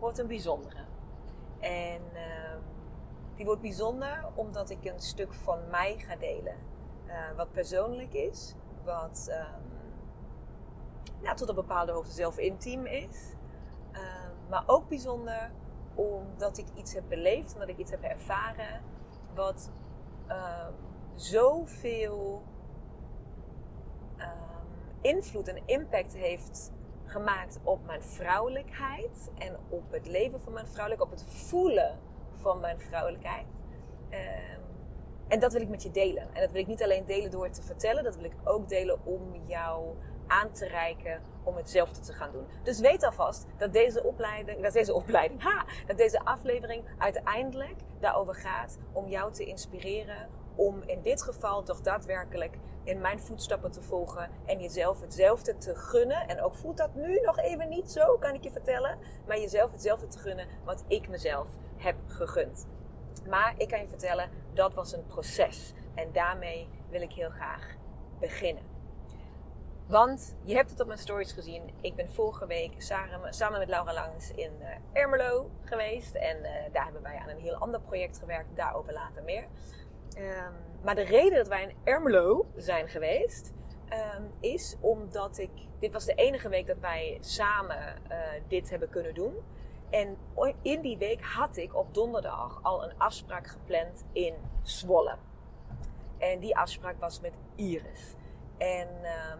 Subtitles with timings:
[0.00, 0.84] wordt een bijzondere.
[1.60, 2.56] En uh,
[3.34, 6.56] die wordt bijzonder omdat ik een stuk van mij ga delen.
[7.06, 9.30] Uh, wat persoonlijk is, wat
[11.20, 13.34] nou, tot een bepaalde hoogte zelf intiem is.
[13.92, 14.00] Uh,
[14.48, 15.50] maar ook bijzonder
[15.94, 18.82] omdat ik iets heb beleefd, omdat ik iets heb ervaren
[19.34, 19.70] wat
[21.14, 22.42] zoveel
[25.00, 26.72] invloed en impact heeft
[27.10, 31.98] gemaakt op mijn vrouwelijkheid en op het leven van mijn vrouwelijkheid, op het voelen
[32.40, 33.46] van mijn vrouwelijkheid.
[34.10, 34.60] Um,
[35.28, 36.22] en dat wil ik met je delen.
[36.34, 38.68] En dat wil ik niet alleen delen door het te vertellen, dat wil ik ook
[38.68, 42.46] delen om jou aan te reiken om hetzelfde te gaan doen.
[42.62, 48.34] Dus weet alvast dat deze opleiding, dat deze opleiding, ha, dat deze aflevering uiteindelijk daarover
[48.34, 50.28] gaat om jou te inspireren
[50.60, 55.74] om in dit geval toch daadwerkelijk in mijn voetstappen te volgen en jezelf hetzelfde te
[55.74, 56.28] gunnen.
[56.28, 58.98] En ook voelt dat nu nog even niet zo, kan ik je vertellen.
[59.26, 62.66] Maar jezelf hetzelfde te gunnen wat ik mezelf heb gegund.
[63.28, 65.72] Maar ik kan je vertellen, dat was een proces.
[65.94, 67.74] En daarmee wil ik heel graag
[68.18, 68.62] beginnen.
[69.86, 71.62] Want je hebt het op mijn stories gezien.
[71.80, 72.82] Ik ben vorige week
[73.28, 76.14] samen met Laura Langs in uh, Ermelo geweest.
[76.14, 78.56] En uh, daar hebben wij aan een heel ander project gewerkt.
[78.56, 79.46] Daarover later meer.
[80.18, 83.52] Um, maar de reden dat wij in Ermelo zijn geweest,
[84.16, 85.50] um, is omdat ik.
[85.78, 88.16] Dit was de enige week dat wij samen uh,
[88.48, 89.34] dit hebben kunnen doen.
[89.90, 90.16] En
[90.62, 95.16] in die week had ik op donderdag al een afspraak gepland in Zwolle.
[96.18, 98.14] En die afspraak was met Iris.
[98.58, 99.38] En um,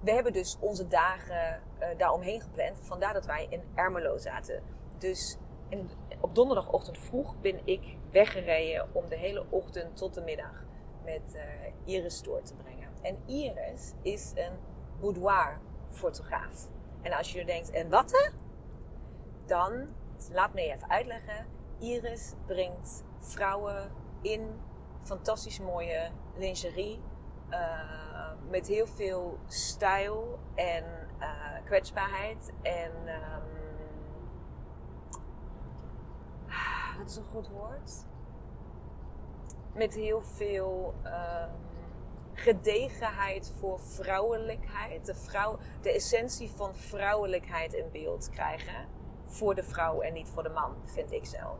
[0.00, 2.78] we hebben dus onze dagen uh, daaromheen gepland.
[2.80, 4.62] Vandaar dat wij in Ermelo zaten.
[4.98, 5.38] Dus
[6.22, 10.64] op donderdagochtend vroeg ben ik weggereden om de hele ochtend tot de middag
[11.04, 11.42] met uh,
[11.84, 12.88] Iris door te brengen.
[13.02, 14.52] En Iris is een
[15.00, 16.68] boudoir-fotograaf.
[17.02, 18.32] En als je er denkt, en wat?
[19.46, 19.88] Dan,
[20.32, 21.46] laat me even uitleggen.
[21.78, 23.90] Iris brengt vrouwen
[24.20, 24.60] in
[25.00, 27.00] fantastisch mooie lingerie.
[27.50, 30.84] Uh, met heel veel stijl en
[31.20, 31.26] uh,
[31.64, 32.52] kwetsbaarheid.
[32.62, 33.61] En um,
[37.02, 38.04] dat is een goed woord.
[39.74, 41.50] Met heel veel um,
[42.32, 45.06] gedegenheid voor vrouwelijkheid.
[45.06, 48.88] De, vrouw, de essentie van vrouwelijkheid in beeld krijgen.
[49.26, 51.58] Voor de vrouw en niet voor de man, vind ik zelf.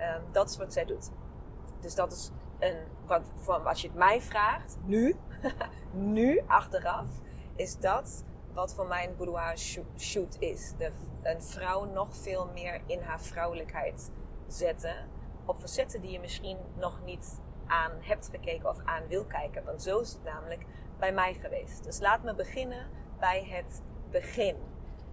[0.00, 1.10] Um, dat is wat zij doet.
[1.80, 5.16] Dus dat is een, wat, van, als je het mij vraagt, nu,
[5.92, 7.06] nu achteraf,
[7.56, 9.58] is dat wat voor mij een boudoir
[9.96, 10.72] shoot is.
[10.78, 10.90] De,
[11.22, 14.10] een vrouw nog veel meer in haar vrouwelijkheid
[14.48, 15.08] zetten
[15.44, 19.64] op facetten die je misschien nog niet aan hebt gekeken of aan wil kijken.
[19.64, 20.64] Want zo is het namelijk
[20.98, 21.84] bij mij geweest.
[21.84, 22.86] Dus laat me beginnen
[23.18, 24.56] bij het begin.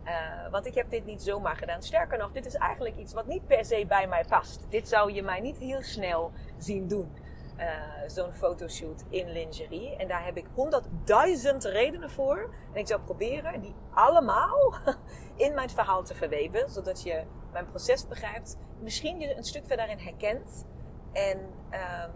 [0.06, 1.82] Uh, want ik heb dit niet zomaar gedaan.
[1.82, 4.66] Sterker nog, dit is eigenlijk iets wat niet per se bij mij past.
[4.70, 7.12] Dit zou je mij niet heel snel zien doen.
[7.60, 7.66] Uh,
[8.08, 9.96] Zo'n fotoshoot in lingerie.
[9.96, 12.50] En daar heb ik honderdduizend redenen voor.
[12.74, 14.74] En ik zal proberen die allemaal
[15.46, 16.70] in mijn verhaal te verweven.
[16.70, 17.24] Zodat je
[17.56, 18.58] mijn proces begrijpt.
[18.80, 20.66] Misschien je een stuk verder in herkent.
[21.12, 21.40] En
[21.72, 22.12] um,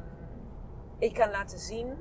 [0.98, 1.98] ik kan laten zien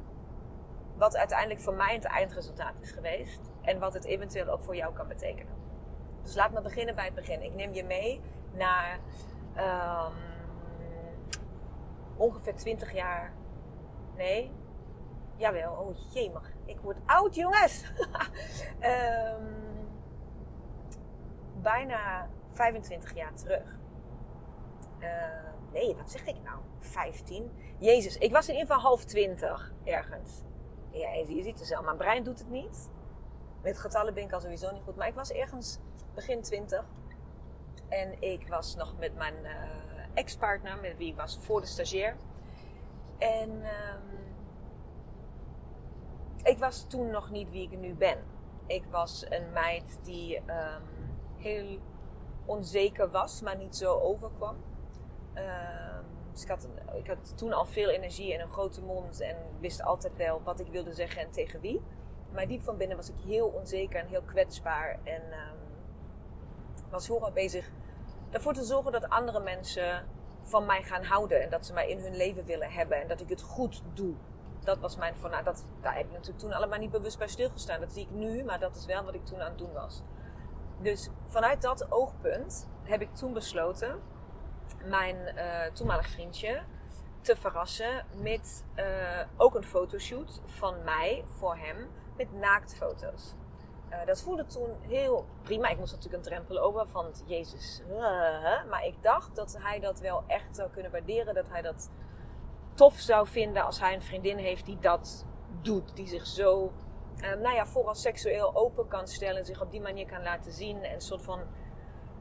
[0.97, 3.41] wat uiteindelijk voor mij het eindresultaat is geweest.
[3.63, 5.55] En wat het eventueel ook voor jou kan betekenen.
[6.23, 7.43] Dus laat me beginnen bij het begin.
[7.43, 8.21] Ik neem je mee
[8.53, 8.99] naar
[9.57, 10.15] um,
[12.17, 13.33] ongeveer 20 jaar.
[14.17, 14.53] Nee,
[15.37, 15.73] jawel.
[15.73, 16.51] Oh jee, mag.
[16.65, 17.85] Ik word oud, jongens.
[18.81, 19.57] um,
[21.71, 23.79] bijna 25 jaar terug.
[25.01, 25.09] Uh,
[25.73, 26.59] nee, wat zeg ik nou?
[26.79, 27.51] 15?
[27.79, 30.43] Jezus, ik was in ieder geval half 20 ergens.
[30.91, 31.85] Ja, je ziet het zelf.
[31.85, 32.91] Mijn brein doet het niet.
[33.63, 34.97] Met getallen ben ik al sowieso niet goed.
[34.97, 35.79] Maar ik was ergens
[36.15, 36.85] begin 20.
[37.89, 39.51] En ik was nog met mijn uh,
[40.15, 42.17] ex-partner, met wie ik was voor de stagiair.
[43.19, 44.35] En um,
[46.43, 48.19] ik was toen nog niet wie ik nu ben.
[48.67, 50.83] Ik was een meid die um,
[51.37, 51.79] heel
[52.49, 54.57] onzeker was, maar niet zo overkwam.
[55.35, 59.37] Um, dus ik had, ik had toen al veel energie en een grote mond en
[59.61, 61.83] wist altijd wel wat ik wilde zeggen en tegen wie.
[62.33, 64.99] Maar diep van binnen was ik heel onzeker en heel kwetsbaar.
[65.05, 65.59] En um,
[66.91, 67.71] was vooral bezig
[68.31, 70.07] ervoor te zorgen dat andere mensen
[70.43, 71.43] van mij gaan houden.
[71.43, 73.01] En dat ze mij in hun leven willen hebben.
[73.01, 74.15] En dat ik het goed doe.
[74.65, 75.31] Dat was mijn van.
[75.31, 77.81] Nou, dat, daar heb ik natuurlijk toen allemaal niet bewust bij stilgestaan.
[77.81, 80.03] Dat zie ik nu, maar dat is wel wat ik toen aan het doen was.
[80.81, 84.01] Dus vanuit dat oogpunt heb ik toen besloten
[84.85, 86.63] mijn uh, toenmalig vriendje
[87.21, 88.85] te verrassen met uh,
[89.37, 93.35] ook een fotoshoot van mij voor hem met naaktfoto's.
[93.91, 95.69] Uh, dat voelde toen heel prima.
[95.69, 97.83] Ik moest natuurlijk een drempel over van Jezus.
[98.69, 101.35] Maar ik dacht dat hij dat wel echt zou kunnen waarderen.
[101.35, 101.91] Dat hij dat
[102.75, 105.27] tof zou vinden als hij een vriendin heeft die dat
[105.63, 105.97] doet.
[105.97, 106.73] Die zich zo,
[107.23, 109.45] uh, nou ja, vooral seksueel open kan stellen.
[109.45, 110.85] Zich op die manier kan laten zien.
[110.85, 111.41] En een soort van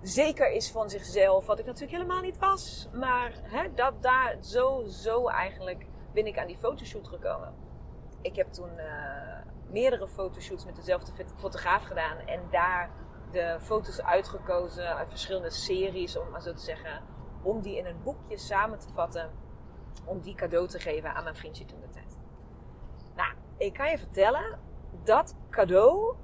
[0.02, 1.46] zeker is van zichzelf.
[1.46, 2.90] Wat ik natuurlijk helemaal niet was.
[2.94, 3.32] Maar
[3.76, 7.54] dat daar zo, zo eigenlijk ben ik aan die fotoshoot gekomen.
[8.22, 8.70] Ik heb toen
[9.70, 12.18] meerdere fotoshoots met dezelfde fotograaf gedaan.
[12.18, 12.90] En daar
[13.32, 17.02] de foto's uitgekozen uit verschillende series, om maar zo te zeggen.
[17.42, 19.32] Om die in een boekje samen te vatten.
[20.06, 22.18] Om die cadeau te geven aan mijn vriendje toen de tijd.
[23.16, 24.60] Nou, ik kan je vertellen,
[25.04, 26.16] dat cadeau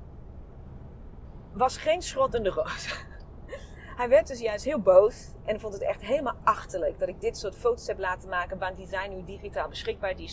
[1.54, 3.06] was geen schot in de roos.
[3.98, 7.38] Hij werd dus juist heel boos en vond het echt helemaal achterlijk dat ik dit
[7.38, 8.60] soort foto's heb laten maken.
[8.60, 10.16] Want die zijn nu digitaal beschikbaar.
[10.16, 10.30] Die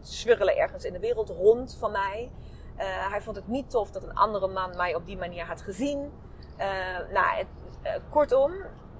[0.00, 2.30] swirrelen ergens in de wereld rond van mij.
[2.78, 5.62] Uh, hij vond het niet tof dat een andere man mij op die manier had
[5.62, 6.12] gezien.
[6.58, 6.66] Uh,
[7.12, 7.44] nou,
[7.82, 8.52] uh, kortom,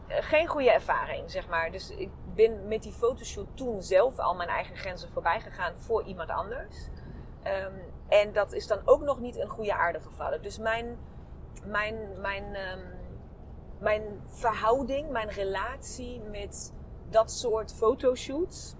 [0.08, 1.70] geen goede ervaring, zeg maar.
[1.70, 6.05] Dus ik ben met die fotoshoot toen zelf al mijn eigen grenzen voorbij gegaan voor
[6.05, 6.88] iemand anders.
[7.46, 10.43] Um, en dat is dan ook nog niet een goede aarde gevallen.
[10.43, 10.99] Dus mijn,
[11.64, 12.85] mijn, mijn, um,
[13.79, 16.75] mijn verhouding, mijn relatie met
[17.11, 18.75] dat soort fotoshoots,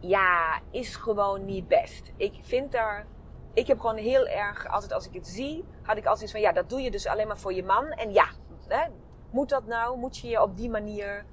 [0.00, 2.12] ja, is gewoon niet best.
[2.16, 3.06] Ik vind daar
[3.54, 6.40] ik heb gewoon heel erg, altijd als ik het zie, had ik altijd iets van,
[6.40, 7.90] ja, dat doe je dus alleen maar voor je man.
[7.90, 8.26] En ja,
[8.68, 8.88] hè,
[9.30, 9.98] moet dat nou?
[9.98, 11.24] Moet je je op die manier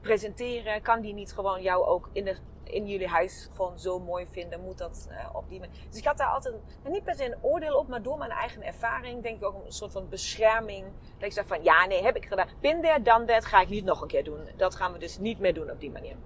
[0.00, 0.82] presenteren?
[0.82, 2.36] Kan die niet gewoon jou ook in, de,
[2.70, 4.60] in jullie huis gewoon zo mooi vinden?
[4.60, 5.76] Moet dat uh, op die manier?
[5.88, 6.54] Dus ik had daar altijd
[6.88, 9.72] niet per se een oordeel op, maar door mijn eigen ervaring denk ik ook een
[9.72, 10.84] soort van bescherming.
[11.18, 12.48] Dat ik zeg van, ja, nee, heb ik gedaan.
[12.60, 14.40] Bin there, dan dat, ga ik niet nog een keer doen.
[14.56, 16.16] Dat gaan we dus niet meer doen op die manier.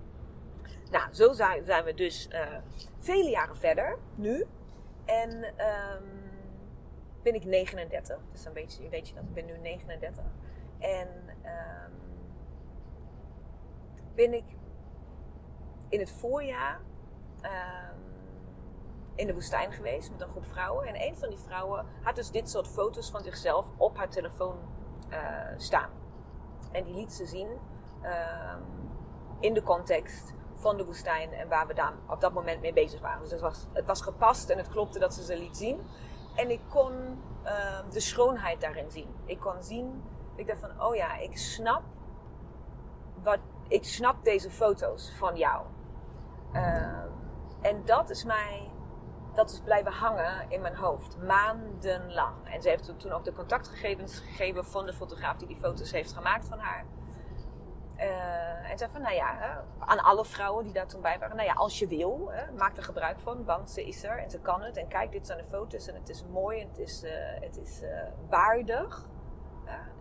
[0.91, 2.41] Nou, zo zijn, we dus uh,
[2.99, 4.47] vele jaren verder, nu.
[5.05, 6.25] En um,
[7.23, 8.19] ben ik 39.
[8.32, 9.25] Dus dan weet je, weet je dat.
[9.25, 10.25] Ik ben nu 39.
[10.79, 11.08] En
[11.44, 11.93] um,
[14.14, 14.44] ben ik
[15.94, 16.81] in het voorjaar
[17.43, 18.02] um,
[19.14, 20.87] in de woestijn geweest met een groep vrouwen.
[20.87, 24.56] En een van die vrouwen had dus dit soort foto's van zichzelf op haar telefoon
[25.11, 25.19] uh,
[25.56, 25.91] staan.
[26.73, 27.49] En die liet ze zien
[29.41, 33.00] in de context van de woestijn en waar we dan op dat moment mee bezig
[33.00, 33.20] waren.
[33.20, 35.81] Dus het was, het was gepast en het klopte dat ze ze liet zien.
[36.35, 36.93] En ik kon
[37.44, 39.14] uh, de schoonheid daarin zien.
[39.25, 40.02] Ik kon zien,
[40.37, 41.82] ik dacht van, oh ja, ik snap,
[43.23, 43.38] wat,
[43.69, 45.66] ik snap deze foto's van jou.
[46.54, 47.04] Uh,
[47.61, 48.70] en dat is mij,
[49.34, 52.37] dat is blijven hangen in mijn hoofd, maandenlang.
[52.44, 56.12] En ze heeft toen ook de contactgegevens gegeven van de fotograaf die die foto's heeft
[56.12, 56.84] gemaakt van haar.
[57.96, 61.49] Uh, en zei van, nou ja, aan alle vrouwen die daar toen bij waren, nou
[61.49, 64.40] ja, als je wil, hè, maak er gebruik van, want ze is er en ze
[64.40, 64.76] kan het.
[64.76, 67.56] En kijk, dit zijn de foto's en het is mooi en het is, uh, het
[67.56, 67.88] is uh,
[68.28, 69.08] waardig.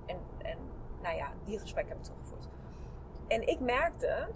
[0.05, 0.57] en, en
[1.01, 2.47] nou ja, die gesprek heb ik toen gevoerd.
[3.27, 4.27] En ik merkte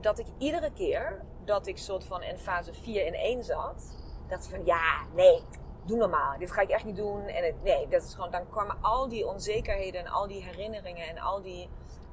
[0.00, 3.96] dat ik iedere keer dat ik soort van in fase 4 in 1 zat,
[4.28, 5.42] dacht van, ja, nee,
[5.84, 6.38] doe normaal.
[6.38, 7.26] Dit ga ik echt niet doen.
[7.26, 11.08] En het, nee, dat is gewoon, dan kwamen al die onzekerheden en al die herinneringen
[11.08, 11.68] en al die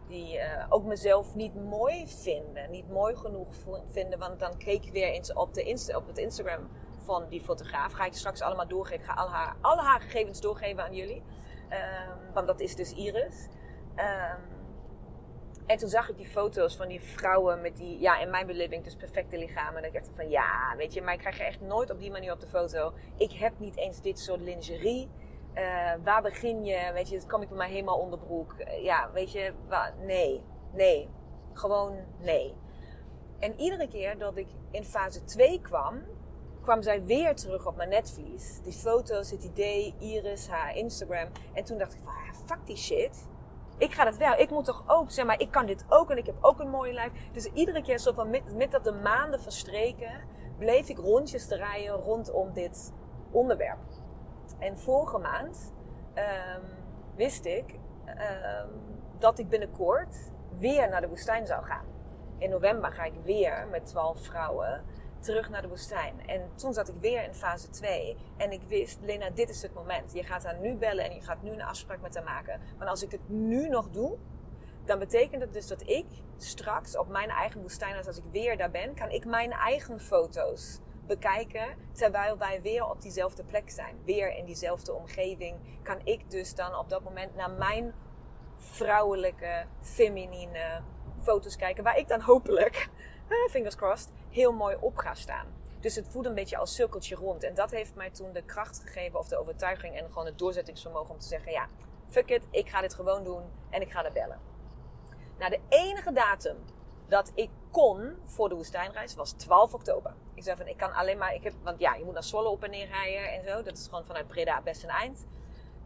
[0.07, 2.71] die uh, ook mezelf niet mooi vinden.
[2.71, 3.47] Niet mooi genoeg
[3.87, 4.19] vinden.
[4.19, 6.69] Want dan keek ik weer eens op, de Insta, op het Instagram
[7.03, 7.91] van die fotograaf.
[7.93, 9.05] Ga ik straks allemaal doorgeven.
[9.05, 11.23] Ga al haar, alle haar gegevens doorgeven aan jullie.
[11.69, 13.47] Um, want dat is dus Iris.
[13.95, 14.56] Um,
[15.67, 18.83] en toen zag ik die foto's van die vrouwen met die, ja, in mijn beleving
[18.83, 19.81] dus perfecte lichamen.
[19.81, 22.11] En ik dacht van, ja, weet je, maar ik krijg je echt nooit op die
[22.11, 22.93] manier op de foto.
[23.17, 25.09] Ik heb niet eens dit soort lingerie.
[25.55, 26.91] Uh, waar begin je?
[26.93, 28.55] Weet je, kom ik mij helemaal onderbroek.
[28.59, 30.43] Uh, ja, weet je, waar, nee,
[30.73, 31.09] nee.
[31.53, 32.55] Gewoon nee.
[33.39, 36.01] En iedere keer dat ik in fase 2 kwam,
[36.61, 38.59] kwam zij weer terug op mijn netvlies.
[38.63, 41.29] Die foto's, het idee, Iris, haar Instagram.
[41.53, 43.27] En toen dacht ik van, ah, fuck die shit.
[43.77, 44.33] Ik ga dat wel.
[44.33, 46.69] Ik moet toch ook, zeg maar, ik kan dit ook en ik heb ook een
[46.69, 47.11] mooie lijf.
[47.31, 50.11] Dus iedere keer, zo van, met, dat de maanden verstreken,
[50.57, 52.93] bleef ik rondjes te rijden rondom dit
[53.31, 53.79] onderwerp.
[54.59, 55.73] En vorige maand
[56.13, 56.61] ehm,
[57.15, 58.67] wist ik ehm,
[59.19, 61.85] dat ik binnenkort weer naar de woestijn zou gaan.
[62.37, 64.83] In november ga ik weer met 12 vrouwen
[65.19, 66.27] terug naar de woestijn.
[66.27, 68.17] En toen zat ik weer in fase 2.
[68.37, 70.13] En ik wist, Lena, dit is het moment.
[70.13, 72.61] Je gaat haar nu bellen en je gaat nu een afspraak met haar maken.
[72.77, 74.17] Maar als ik het nu nog doe,
[74.85, 76.05] dan betekent het dus dat ik
[76.37, 80.79] straks op mijn eigen woestijn, als ik weer daar ben, kan ik mijn eigen foto's
[81.07, 83.95] bekijken terwijl wij weer op diezelfde plek zijn.
[84.05, 87.93] Weer in diezelfde omgeving kan ik dus dan op dat moment naar mijn
[88.57, 90.81] vrouwelijke, feminine
[91.21, 91.83] foto's kijken.
[91.83, 92.89] Waar ik dan hopelijk,
[93.51, 95.47] fingers crossed, heel mooi op ga staan.
[95.79, 97.43] Dus het voelt een beetje als cirkeltje rond.
[97.43, 101.13] En dat heeft mij toen de kracht gegeven, of de overtuiging en gewoon het doorzettingsvermogen
[101.13, 101.67] om te zeggen: ja,
[102.09, 104.39] fuck it, ik ga dit gewoon doen en ik ga er bellen.
[105.37, 106.57] Nou, de enige datum
[107.07, 110.13] dat ik kon voor de woestijnreis was 12 oktober.
[110.33, 112.49] Ik zei van, ik kan alleen maar, ik heb, want ja, je moet naar Zwolle
[112.49, 113.63] op en neer rijden en zo.
[113.63, 115.25] Dat is gewoon vanuit Breda best een eind.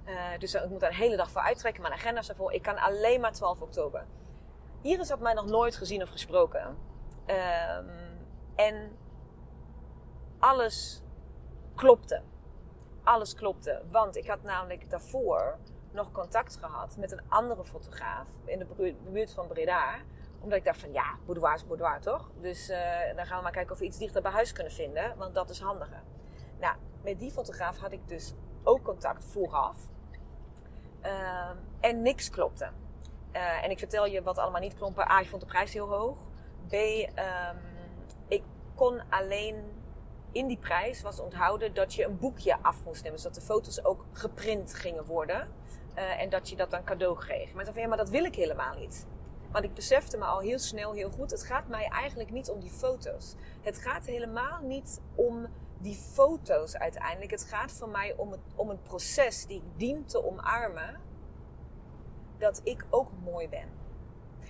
[0.06, 1.82] Uh, dus ik moet daar een hele dag voor uittrekken.
[1.82, 2.54] Mijn agenda is ervoor.
[2.54, 4.06] Ik kan alleen maar 12 oktober.
[4.82, 6.78] Iris had mij nog nooit gezien of gesproken.
[7.28, 8.11] Um,
[8.56, 8.98] en
[10.40, 11.04] alles
[11.76, 12.22] klopte.
[13.04, 13.82] Alles klopte.
[13.92, 15.58] Want ik had namelijk daarvoor
[15.92, 19.96] nog contact gehad met een andere fotograaf in de buurt van Breda.
[20.42, 22.32] Omdat ik dacht van ja, boudoir is boudoir toch?
[22.40, 22.78] Dus uh,
[23.16, 25.18] dan gaan we maar kijken of we iets dichter bij huis kunnen vinden.
[25.18, 26.02] Want dat is handiger.
[26.60, 29.78] Nou, met die fotograaf had ik dus ook contact vooraf.
[31.04, 32.70] Uh, en niks klopte.
[33.34, 35.10] Uh, en ik vertel je wat allemaal niet klopte.
[35.10, 36.18] A, je vond de prijs heel hoog.
[36.68, 37.71] B, um,
[38.82, 39.64] kon alleen
[40.32, 43.20] in die prijs was onthouden dat je een boekje af moest nemen.
[43.20, 45.48] Zodat de foto's ook geprint gingen worden.
[45.96, 47.54] Uh, en dat je dat dan cadeau kreeg.
[47.54, 49.08] Maar ik van ja, maar dat wil ik helemaal niet.
[49.52, 51.32] Want ik besefte me al heel snel, heel goed.
[51.32, 53.36] Het gaat mij eigenlijk niet om die foto's.
[53.62, 55.48] Het gaat helemaal niet om
[55.78, 57.32] die foto's uiteindelijk.
[57.32, 61.00] Het gaat voor mij om, het, om een proces die ik dien te omarmen.
[62.38, 63.70] Dat ik ook mooi ben.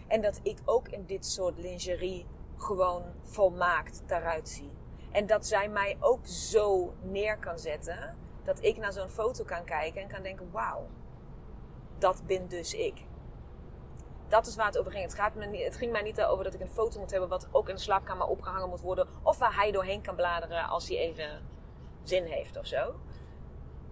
[0.08, 2.26] En dat ik ook in dit soort lingerie
[2.64, 4.72] gewoon volmaakt daaruit zie.
[5.12, 8.16] En dat zij mij ook zo neer kan zetten.
[8.44, 10.88] Dat ik naar zo'n foto kan kijken en kan denken: wauw,
[11.98, 13.06] dat ben dus ik.
[14.28, 15.04] Dat is waar het over ging.
[15.04, 17.48] Het, gaat me het ging mij niet over dat ik een foto moet hebben wat
[17.52, 19.08] ook in de slaapkamer opgehangen moet worden.
[19.24, 21.48] Of waar hij doorheen kan bladeren als hij even
[22.04, 22.96] zin heeft of zo.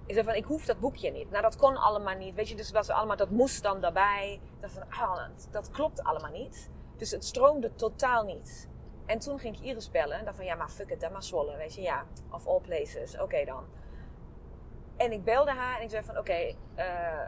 [0.06, 1.30] Ik zei van, ik hoef dat boekje niet.
[1.30, 2.36] Nou, dat kon allemaal niet.
[2.36, 4.40] Weet je, dus dat, allemaal, dat moest dan daarbij.
[4.60, 6.70] Dat, van, ah, dat klopt allemaal niet.
[7.00, 8.68] Dus het stroomde totaal niet.
[9.06, 10.18] En toen ging ik Iris bellen.
[10.18, 11.58] En dacht van, ja, maar fuck it, dan maar Zwolle.
[11.58, 12.06] Weet je, ja.
[12.32, 13.20] Of all places.
[13.20, 13.64] Oké dan.
[14.98, 17.26] En ik belde haar en ik zei van, oké, uh,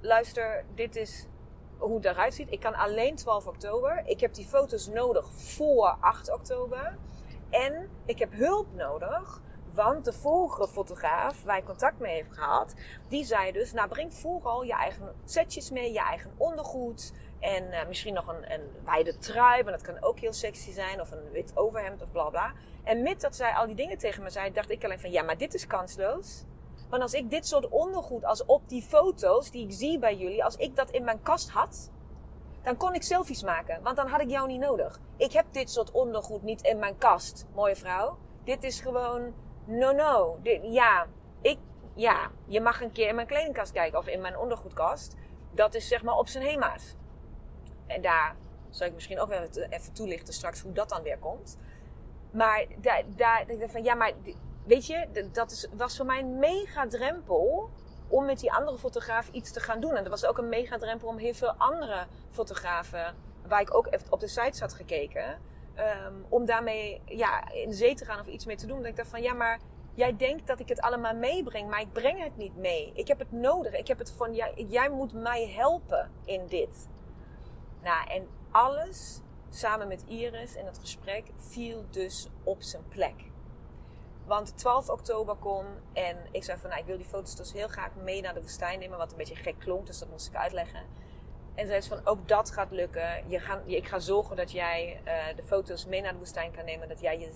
[0.00, 1.26] luister, dit is
[1.78, 2.52] hoe het eruit ziet.
[2.52, 4.02] Ik kan alleen 12 oktober.
[4.06, 6.96] Ik heb die foto's nodig voor 8 oktober.
[7.50, 9.42] En ik heb hulp nodig.
[9.74, 12.74] Want de vorige fotograaf waar ik contact mee heb gehad,
[13.08, 17.12] die zei dus: Nou, breng vooral je eigen setjes mee, je eigen ondergoed.
[17.44, 21.00] En uh, misschien nog een, een wijde trui, maar dat kan ook heel sexy zijn.
[21.00, 22.52] Of een wit overhemd of bla bla.
[22.84, 25.22] En met dat zij al die dingen tegen me zei, dacht ik alleen van: Ja,
[25.22, 26.44] maar dit is kansloos.
[26.88, 30.44] Want als ik dit soort ondergoed, als op die foto's die ik zie bij jullie,
[30.44, 31.90] als ik dat in mijn kast had,
[32.62, 33.82] dan kon ik selfies maken.
[33.82, 35.00] Want dan had ik jou niet nodig.
[35.16, 38.18] Ik heb dit soort ondergoed niet in mijn kast, mooie vrouw.
[38.44, 39.34] Dit is gewoon,
[39.64, 40.38] no, no.
[40.42, 41.06] Dit, ja,
[41.40, 41.58] ik,
[41.94, 45.14] ja, je mag een keer in mijn kledingkast kijken of in mijn ondergoedkast.
[45.50, 46.94] Dat is zeg maar op zijn hema's.
[47.86, 48.36] En daar
[48.70, 51.58] zal ik misschien ook even, even toelichten straks hoe dat dan weer komt.
[52.30, 54.12] Maar daar, daar, ik van, ja, maar
[54.66, 57.70] weet je, dat is, was voor mij een mega drempel
[58.08, 59.96] om met die andere fotograaf iets te gaan doen.
[59.96, 63.14] En dat was ook een mega drempel om heel veel andere fotografen,
[63.46, 65.38] waar ik ook even op de site had gekeken,
[65.78, 68.82] um, om daarmee ja, in de zee te gaan of iets mee te doen.
[68.82, 69.58] Dat ik van ja, maar
[69.94, 72.92] jij denkt dat ik het allemaal meebreng, maar ik breng het niet mee.
[72.94, 73.72] Ik heb het nodig.
[73.72, 76.88] Ik heb het van ja, jij moet mij helpen in dit.
[77.84, 83.14] Nou, en alles samen met Iris in het gesprek viel dus op zijn plek.
[84.26, 87.68] Want 12 oktober kon en ik zei van nou, ik wil die foto's dus heel
[87.68, 88.98] graag mee naar de woestijn nemen.
[88.98, 90.82] Wat een beetje gek klonk, dus dat moest ik uitleggen.
[91.54, 93.28] En zei ze van ook dat gaat lukken.
[93.28, 96.88] Je ik ga zorgen dat jij uh, de foto's mee naar de woestijn kan nemen.
[96.88, 97.32] Dat jij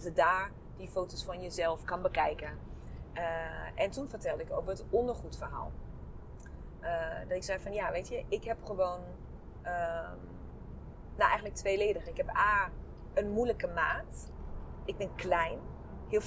[0.00, 2.58] ze daar die foto's van jezelf kan bekijken.
[3.14, 3.22] Uh,
[3.74, 5.72] en toen vertelde ik over het ondergoedverhaal.
[6.82, 6.88] Uh,
[7.28, 9.00] dat ik zei van ja, weet je, ik heb gewoon
[9.68, 10.16] ehm,
[11.16, 12.06] nou eigenlijk tweeledig.
[12.06, 12.70] Ik heb A,
[13.14, 14.28] een moeilijke maat.
[14.84, 15.58] Ik ben klein
[16.08, 16.20] heel,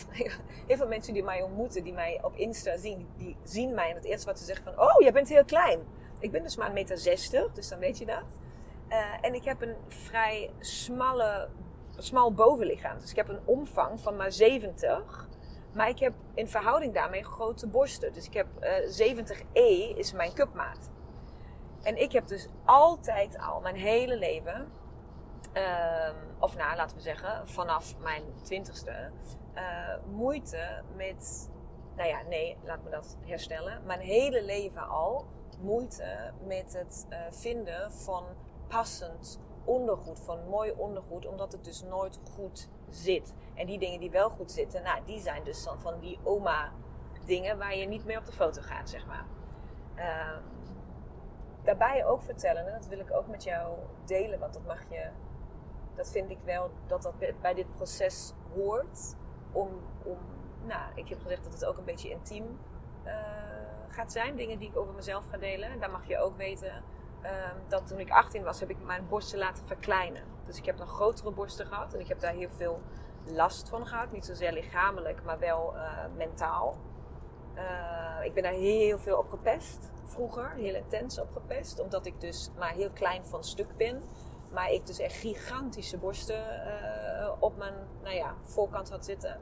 [0.67, 3.95] heel veel mensen die mij ontmoeten, die mij op Insta zien, die zien mij en
[3.95, 5.79] het eerste wat ze zeggen van, oh, jij bent heel klein.
[6.19, 8.39] ik ben dus maar een meter 60, dus dan weet je dat.
[8.89, 11.49] Uh, en ik heb een vrij smalle,
[11.97, 12.99] smal bovenlichaam.
[12.99, 15.27] Dus ik heb een omvang van maar 70.
[15.73, 18.13] Maar ik heb in verhouding daarmee grote borsten.
[18.13, 20.89] Dus ik heb uh, 70E is mijn cupmaat.
[21.81, 24.71] En ik heb dus altijd al mijn hele leven,
[25.53, 26.09] uh,
[26.39, 29.11] of nou laten we zeggen vanaf mijn twintigste,
[29.55, 29.61] uh,
[30.11, 31.49] moeite met,
[31.95, 33.81] nou ja, nee, laat me dat herstellen.
[33.85, 35.25] Mijn hele leven al
[35.61, 38.23] moeite met het uh, vinden van
[38.67, 43.33] passend ondergoed, van mooi ondergoed, omdat het dus nooit goed zit.
[43.55, 46.71] En die dingen die wel goed zitten, nou, die zijn dus dan van die oma
[47.25, 49.25] dingen waar je niet mee op de foto gaat, zeg maar.
[49.95, 50.37] Uh,
[51.63, 55.09] daarbij ook vertellen, en dat wil ik ook met jou delen, want dat mag je,
[55.95, 59.15] dat vind ik wel dat dat bij dit proces hoort.
[59.51, 59.69] Om,
[60.03, 60.17] om
[60.63, 62.59] nou, ik heb gezegd dat het ook een beetje intiem
[63.05, 63.13] uh,
[63.87, 65.79] gaat zijn, dingen die ik over mezelf ga delen.
[65.79, 66.83] Daar mag je ook weten
[67.23, 67.29] uh,
[67.67, 70.23] dat toen ik 18 was, heb ik mijn borsten laten verkleinen.
[70.45, 72.81] Dus ik heb nog grotere borsten gehad en ik heb daar heel veel
[73.25, 74.11] last van gehad.
[74.11, 75.81] Niet zozeer lichamelijk, maar wel uh,
[76.15, 76.77] mentaal.
[77.55, 81.79] Uh, ik ben daar heel veel op gepest vroeger, heel intens op gepest.
[81.79, 84.03] Omdat ik dus maar heel klein van stuk ben.
[84.51, 89.39] Maar ik dus echt gigantische borsten uh, op mijn nou ja, voorkant had zitten.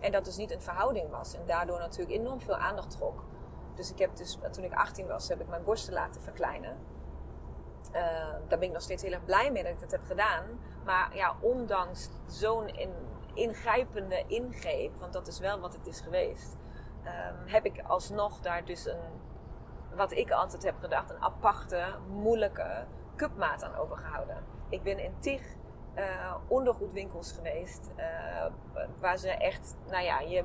[0.00, 1.34] En dat dus niet een verhouding was.
[1.34, 3.24] En daardoor natuurlijk enorm veel aandacht trok.
[3.74, 6.76] Dus ik heb dus, toen ik 18 was, heb ik mijn borsten laten verkleinen.
[7.88, 8.02] Uh,
[8.48, 10.44] daar ben ik nog steeds heel erg blij mee dat ik dat heb gedaan.
[10.84, 12.90] Maar ja, ondanks zo'n in,
[13.34, 16.56] ingrijpende ingreep, want dat is wel wat het is geweest,
[17.04, 19.00] um, heb ik alsnog daar dus een,
[19.96, 22.84] wat ik altijd heb gedacht, een aparte, moeilijke
[23.16, 24.44] cupmaat aan overgehouden.
[24.68, 25.42] Ik ben in tig
[25.94, 28.46] uh, ondergoedwinkels geweest, uh,
[29.00, 30.44] waar ze echt, nou ja, je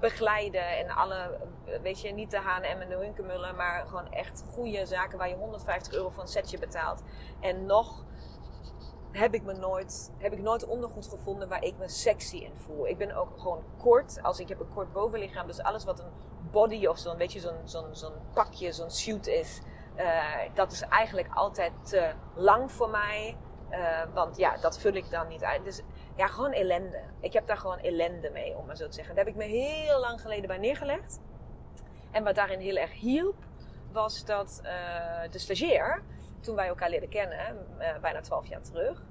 [0.00, 1.38] begeleiden en alle,
[1.82, 5.34] weet je, niet de H&M en de Hunkemullen, maar gewoon echt goede zaken waar je
[5.34, 7.02] 150 euro voor een setje betaalt.
[7.40, 8.04] En nog
[9.12, 12.86] heb ik me nooit, heb ik nooit ondergoed gevonden waar ik me sexy in voel.
[12.86, 16.12] Ik ben ook gewoon kort, als ik heb een kort bovenlichaam, dus alles wat een
[16.50, 19.60] body of zo'n, weet je, zo'n, zo'n, zo'n pakje, zo'n suit is,
[19.96, 23.36] uh, dat is eigenlijk altijd te lang voor mij.
[23.70, 25.64] Uh, want ja, dat vul ik dan niet uit.
[25.64, 25.82] Dus
[26.16, 27.02] ja, gewoon ellende.
[27.20, 29.14] Ik heb daar gewoon ellende mee, om maar zo te zeggen.
[29.14, 31.20] Daar heb ik me heel lang geleden bij neergelegd.
[32.10, 33.36] En wat daarin heel erg hielp,
[33.92, 34.70] was dat uh,
[35.32, 36.02] de stagiair,
[36.40, 37.66] toen wij elkaar leren kennen,
[38.00, 39.02] bijna twaalf jaar terug,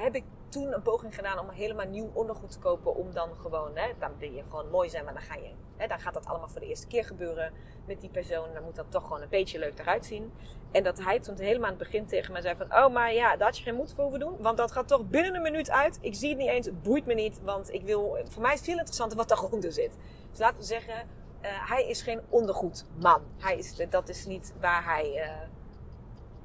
[0.00, 2.94] heb ik toen een poging gedaan om helemaal nieuw ondergoed te kopen.
[2.94, 5.86] Om dan gewoon, hè, dan wil je gewoon mooi zijn, maar dan, ga je, hè,
[5.86, 7.52] dan gaat dat allemaal voor de eerste keer gebeuren
[7.86, 8.54] met die persoon.
[8.54, 10.32] Dan moet dat toch gewoon een beetje leuk eruit zien.
[10.70, 12.74] En dat hij toen helemaal aan het begin tegen mij zei van...
[12.74, 14.36] Oh, maar ja, daar had je geen moed voor doen.
[14.38, 15.98] Want dat gaat toch binnen een minuut uit.
[16.00, 17.40] Ik zie het niet eens, het boeit me niet.
[17.42, 19.96] Want ik wil, voor mij is het veel interessanter wat daaronder zit.
[20.30, 23.22] Dus laten we zeggen, uh, hij is geen ondergoedman.
[23.38, 25.14] Hij is, dat is niet waar hij...
[25.16, 25.30] Uh,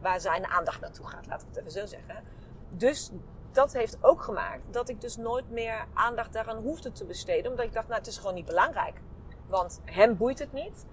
[0.02, 2.24] waar zijn aandacht naartoe gaat, laten we het even zo zeggen.
[2.70, 3.12] Dus
[3.52, 7.52] dat heeft ook gemaakt dat ik dus nooit meer aandacht daaraan hoefde te besteden.
[7.52, 9.02] Omdat ik dacht, nou, het is gewoon niet belangrijk.
[9.48, 10.86] Want hem boeit het niet.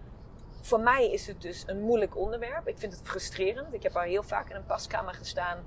[0.61, 2.69] Voor mij is het dus een moeilijk onderwerp.
[2.69, 3.75] Ik vind het frustrerend.
[3.75, 5.59] Ik heb al heel vaak in een paskamer gestaan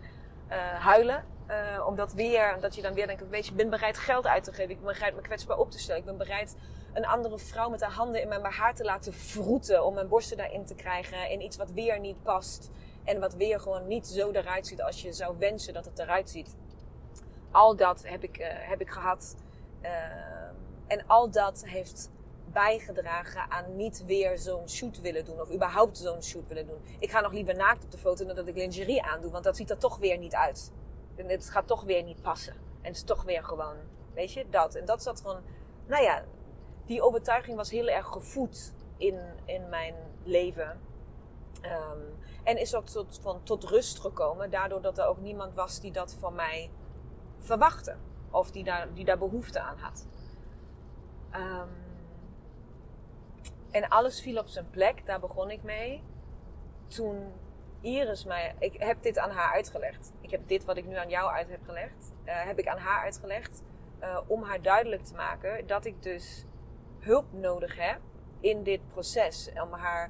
[0.50, 1.24] uh, huilen.
[1.50, 4.44] Uh, omdat weer, dat je dan weer denkt, weet je, ik ben bereid geld uit
[4.44, 4.72] te geven.
[4.72, 6.00] Ik ben bereid me kwetsbaar op te stellen.
[6.00, 6.56] Ik ben bereid
[6.94, 9.86] een andere vrouw met haar handen in mijn haar te laten vroeten.
[9.86, 11.30] Om mijn borsten daarin te krijgen.
[11.30, 12.72] In iets wat weer niet past.
[13.06, 16.30] En wat weer gewoon niet zo eruit ziet als je zou wensen dat het eruit
[16.30, 16.56] ziet
[17.56, 19.36] al dat heb ik, uh, heb ik gehad.
[19.82, 19.89] Uh,
[20.88, 22.10] en al dat heeft
[22.52, 25.41] bijgedragen aan niet weer zo'n shoot willen doen.
[25.41, 26.82] Of überhaupt zo'n shoot willen doen.
[27.00, 29.32] Ik ga nog liever naakt op de foto dan dat ik lingerie aandoe.
[29.32, 30.72] Want dat ziet er toch weer niet uit.
[31.15, 32.54] En het gaat toch weer niet passen.
[32.54, 33.76] En het is toch weer gewoon,
[34.13, 34.76] weet je, dat.
[34.76, 35.41] En dat zat gewoon,
[35.88, 36.24] nou ja,
[36.86, 40.80] die overtuiging was heel erg gevoed in, in mijn leven.
[41.62, 44.49] Um, en is ook tot, van, tot rust gekomen.
[44.49, 46.69] Daardoor dat er ook niemand was die dat van mij
[47.39, 47.99] verwachten.
[48.31, 50.08] Of die daar, die daar behoefte aan had.
[51.36, 51.69] Um,
[53.71, 55.05] en alles viel op zijn plek.
[55.05, 56.03] Daar begon ik mee.
[56.88, 57.34] Toen
[57.81, 58.55] Iris mij...
[58.60, 60.13] Ik heb dit aan haar uitgelegd.
[60.21, 62.12] Ik heb dit wat ik nu aan jou uit heb gelegd.
[62.25, 63.63] Uh, heb ik aan haar uitgelegd.
[64.01, 66.45] Uh, om haar duidelijk te maken dat ik dus
[66.99, 67.99] hulp nodig heb
[68.39, 69.49] in dit proces.
[69.63, 70.10] Om haar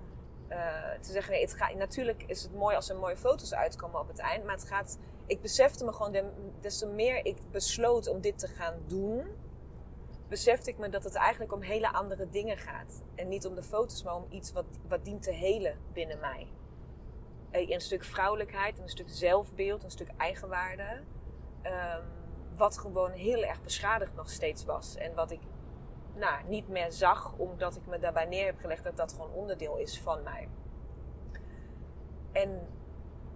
[1.02, 4.08] te zeggen, nee, het gaat, natuurlijk is het mooi als er mooie foto's uitkomen op
[4.08, 4.44] het eind.
[4.44, 6.32] Maar het gaat ik besefte me gewoon,
[6.62, 9.24] des te meer ik besloot om dit te gaan doen,
[10.28, 13.04] besefte ik me dat het eigenlijk om hele andere dingen gaat.
[13.16, 16.48] En niet om de foto's, maar om iets wat, wat dient te helen binnen mij.
[17.52, 21.02] Eh, een stuk vrouwelijkheid, een stuk zelfbeeld, een stuk eigenwaarde.
[21.64, 22.14] Um,
[22.56, 24.96] wat gewoon heel erg beschadigd nog steeds was.
[24.96, 25.40] En wat ik
[26.16, 29.78] nou, niet meer zag, omdat ik me daarbij neer heb gelegd dat dat gewoon onderdeel
[29.78, 30.50] is van mij.
[32.32, 32.68] en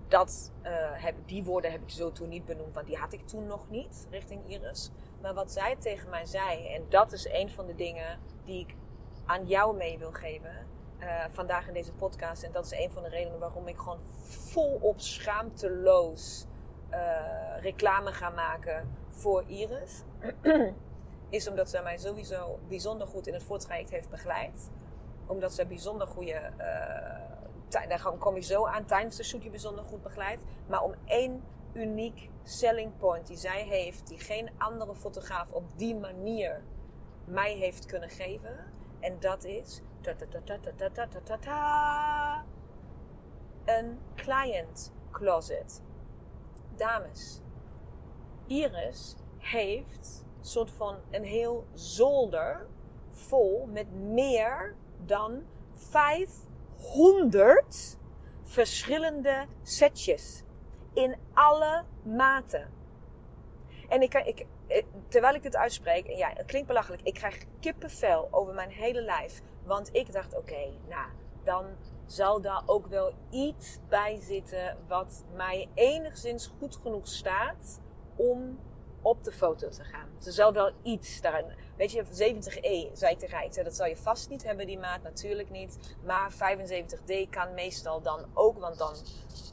[0.08, 3.28] dat, uh, heb, die woorden heb ik zo toen niet benoemd, want die had ik
[3.28, 4.92] toen nog niet richting Iris.
[5.22, 8.76] Maar wat zij tegen mij zei, en dat is een van de dingen die ik
[9.26, 10.68] aan jou mee wil geven
[11.00, 12.44] uh, vandaag in deze podcast.
[12.44, 16.46] En dat is een van de redenen waarom ik gewoon volop schaamteloos
[16.92, 20.04] uh, reclame ga maken voor Iris.
[21.30, 24.70] is omdat zij mij sowieso bijzonder goed in het voortraject heeft begeleid.
[25.26, 26.52] Omdat zij bijzonder goede.
[26.58, 30.42] Uh, daar kom je zo aan tijdens de shoot, je bijzonder goed begeleid.
[30.68, 35.96] Maar om één uniek selling point die zij heeft, die geen andere fotograaf op die
[35.96, 36.64] manier
[37.26, 38.58] mij heeft kunnen geven.
[39.00, 39.82] En dat is
[43.66, 45.82] een client closet.
[46.76, 47.42] Dames,
[48.48, 52.68] Iris heeft soort van een heel zolder
[53.10, 54.76] vol met meer
[55.06, 57.98] dan 500
[58.44, 60.44] verschillende setjes
[60.94, 62.78] in alle maten.
[63.90, 64.46] En ik, ik,
[65.08, 69.02] terwijl ik dit uitspreek, en ja, het klinkt belachelijk, ik krijg kippenvel over mijn hele
[69.02, 69.42] lijf.
[69.64, 71.10] Want ik dacht, oké, nou,
[71.44, 71.66] dan
[72.06, 77.82] zal daar ook wel iets bij zitten wat mij enigszins goed genoeg staat
[78.16, 78.60] om
[79.02, 80.10] op de foto te gaan.
[80.26, 81.46] Er zal wel iets daarin.
[81.78, 85.04] Weet je, 70E zei ik tegen zei, dat zal je vast niet hebben, die maat,
[85.04, 85.96] natuurlijk niet.
[86.06, 88.96] Maar 75D kan meestal dan ook, want dan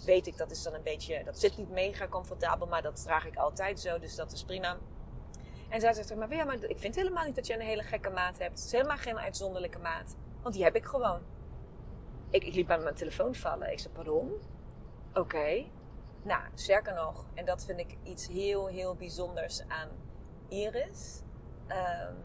[0.04, 3.26] weet ik dat is dan een beetje, dat zit niet mega comfortabel, maar dat draag
[3.26, 4.76] ik altijd zo, dus dat is prima.
[5.68, 8.10] En zij zegt, maar, ja, maar ik vind helemaal niet dat je een hele gekke
[8.10, 8.58] maat hebt.
[8.58, 10.16] Het is helemaal geen uitzonderlijke maat.
[10.42, 11.20] Want die heb ik gewoon.
[12.30, 13.72] Ik, ik liep aan mijn telefoon vallen.
[13.72, 14.32] Ik zei, pardon?
[15.14, 15.64] Oké.
[16.26, 19.88] Nou, sterker nog, en dat vind ik iets heel, heel bijzonders aan
[20.48, 21.22] Iris.
[21.68, 22.16] Um,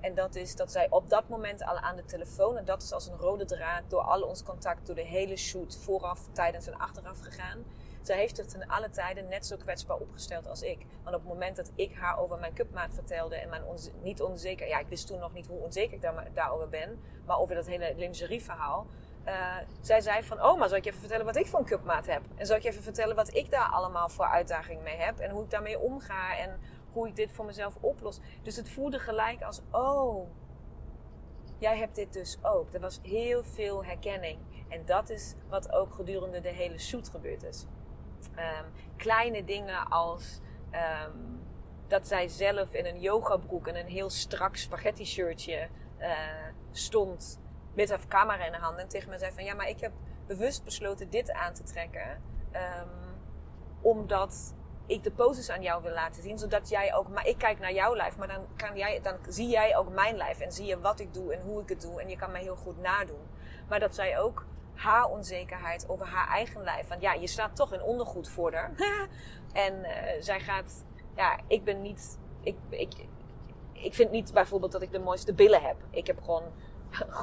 [0.00, 2.92] en dat is dat zij op dat moment al aan de telefoon, en dat is
[2.92, 6.78] als een rode draad door al ons contact, door de hele shoot, vooraf, tijdens en
[6.78, 7.64] achteraf gegaan.
[8.02, 10.86] Zij heeft het in alle tijden net zo kwetsbaar opgesteld als ik.
[11.02, 13.62] Want op het moment dat ik haar over mijn cupmaat vertelde en mijn
[14.02, 17.38] niet onzeker, ja, ik wist toen nog niet hoe onzeker ik daar, daarover ben, maar
[17.38, 18.86] over dat hele lingerie verhaal.
[19.26, 21.64] Uh, zij zei van, oh, maar zal ik je even vertellen wat ik voor een
[21.64, 22.22] cupmaat heb?
[22.36, 25.18] En zal ik je even vertellen wat ik daar allemaal voor uitdaging mee heb?
[25.18, 26.60] En hoe ik daarmee omga en
[26.92, 28.20] hoe ik dit voor mezelf oplos.
[28.42, 30.28] Dus het voelde gelijk als, oh,
[31.58, 32.74] jij hebt dit dus ook.
[32.74, 34.38] Er was heel veel herkenning.
[34.68, 37.66] En dat is wat ook gedurende de hele shoot gebeurd is.
[38.36, 40.40] Um, kleine dingen als
[41.04, 41.40] um,
[41.88, 46.08] dat zij zelf in een yogabroek en een heel strak spaghetti shirtje uh,
[46.70, 47.40] stond
[47.74, 49.92] met haar camera in de hand en tegen me zei van ja, maar ik heb
[50.26, 52.22] bewust besloten dit aan te trekken.
[52.52, 53.02] Um,
[53.80, 54.54] omdat
[54.86, 57.72] ik de poses aan jou wil laten zien, zodat jij ook, maar ik kijk naar
[57.72, 60.80] jouw lijf, maar dan, kan jij, dan zie jij ook mijn lijf en zie je
[60.80, 63.30] wat ik doe en hoe ik het doe en je kan mij heel goed nadoen.
[63.68, 66.88] Maar dat zij ook haar onzekerheid over haar eigen lijf.
[66.88, 68.72] Want ja, je staat toch in ondergoed voor haar.
[69.66, 69.88] en uh,
[70.20, 70.84] zij gaat,
[71.16, 72.92] ja, ik ben niet, ik, ik,
[73.72, 75.76] ik vind niet bijvoorbeeld dat ik de mooiste billen heb.
[75.90, 76.52] Ik heb gewoon, gewoon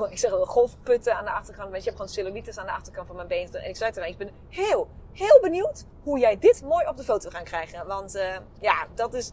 [0.10, 1.72] ik zeg golfputten aan de achterkant.
[1.72, 3.54] Weet je, ik heb gewoon cellulitis aan de achterkant van mijn been.
[3.54, 7.04] En ik zei tegen ik ben heel, heel benieuwd hoe jij dit mooi op de
[7.04, 7.88] foto gaat krijgen.
[7.88, 9.32] Want uh, ja, dat is,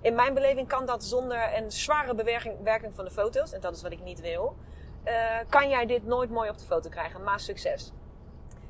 [0.00, 3.52] in mijn beleving kan dat zonder een zware bewerking van de foto's.
[3.52, 4.56] En dat is wat ik niet wil
[5.06, 7.22] uh, kan jij dit nooit mooi op de foto krijgen.
[7.22, 7.92] Maar succes.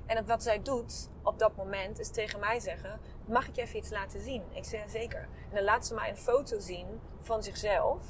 [0.06, 3.76] En wat zij doet op dat moment is tegen mij zeggen: Mag ik je even
[3.76, 4.42] iets laten zien?
[4.52, 5.28] Ik zeg zeker.
[5.48, 8.02] En dan laat ze mij een foto zien van zichzelf.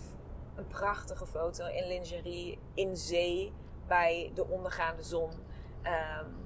[0.57, 3.53] Een prachtige foto in lingerie, in zee,
[3.87, 5.31] bij de ondergaande zon.
[5.83, 6.45] Um,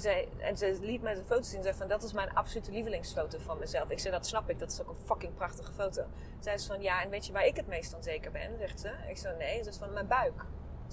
[0.00, 2.70] zij, en ze liet mij een foto zien en zei van dat is mijn absolute
[2.70, 3.90] lievelingsfoto van mezelf.
[3.90, 6.04] Ik zei dat snap ik, dat is ook een fucking prachtige foto.
[6.40, 8.58] Zij zei van ja, en weet je waar ik het meest onzeker ben?
[8.58, 8.90] Zegt ze.
[9.08, 10.44] Ik zei nee, dat is van mijn buik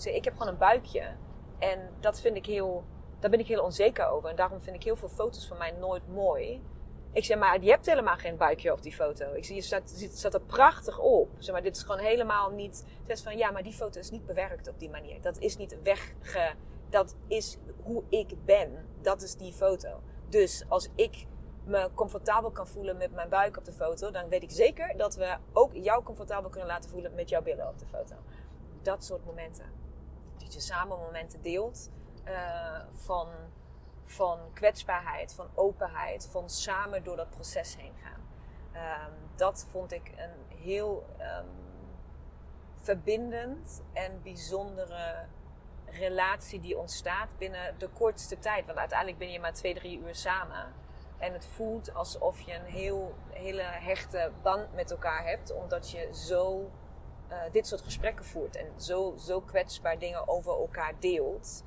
[0.08, 1.16] ik heb gewoon een buikje.
[1.60, 2.84] En dat vind ik heel,
[3.20, 4.30] daar ben ik heel onzeker over.
[4.30, 6.62] En daarom vind ik heel veel foto's van mij nooit mooi.
[7.12, 9.34] Ik zeg, maar je hebt helemaal geen buikje op die foto.
[9.34, 9.62] Ik je
[10.12, 11.30] staat er prachtig op.
[11.38, 12.86] Zeg maar, dit is gewoon helemaal niet...
[13.08, 15.22] Zegt van, ja, maar die foto is niet bewerkt op die manier.
[15.22, 16.56] Dat is niet wegge...
[16.90, 18.86] Dat is hoe ik ben.
[19.02, 20.02] Dat is die foto.
[20.30, 21.26] Dus als ik
[21.64, 24.12] me comfortabel kan voelen met mijn buik op de foto...
[24.12, 27.68] dan weet ik zeker dat we ook jou comfortabel kunnen laten voelen met jouw billen
[27.68, 28.16] op de foto.
[28.82, 29.80] Dat soort momenten
[30.50, 31.92] dat je samen momenten deelt
[32.28, 33.28] uh, van,
[34.10, 38.28] van kwetsbaarheid, van openheid, van samen door dat proces heen gaan.
[38.74, 41.50] Um, dat vond ik een heel um,
[42.76, 45.26] verbindend en bijzondere
[45.86, 48.66] relatie die ontstaat binnen de kortste tijd.
[48.66, 50.74] Want uiteindelijk ben je maar twee, drie uur samen.
[51.18, 56.10] En het voelt alsof je een heel, hele hechte band met elkaar hebt, omdat je
[56.14, 56.72] zo
[57.32, 61.64] uh, dit soort gesprekken voert en zo, zo kwetsbaar dingen over elkaar deelt.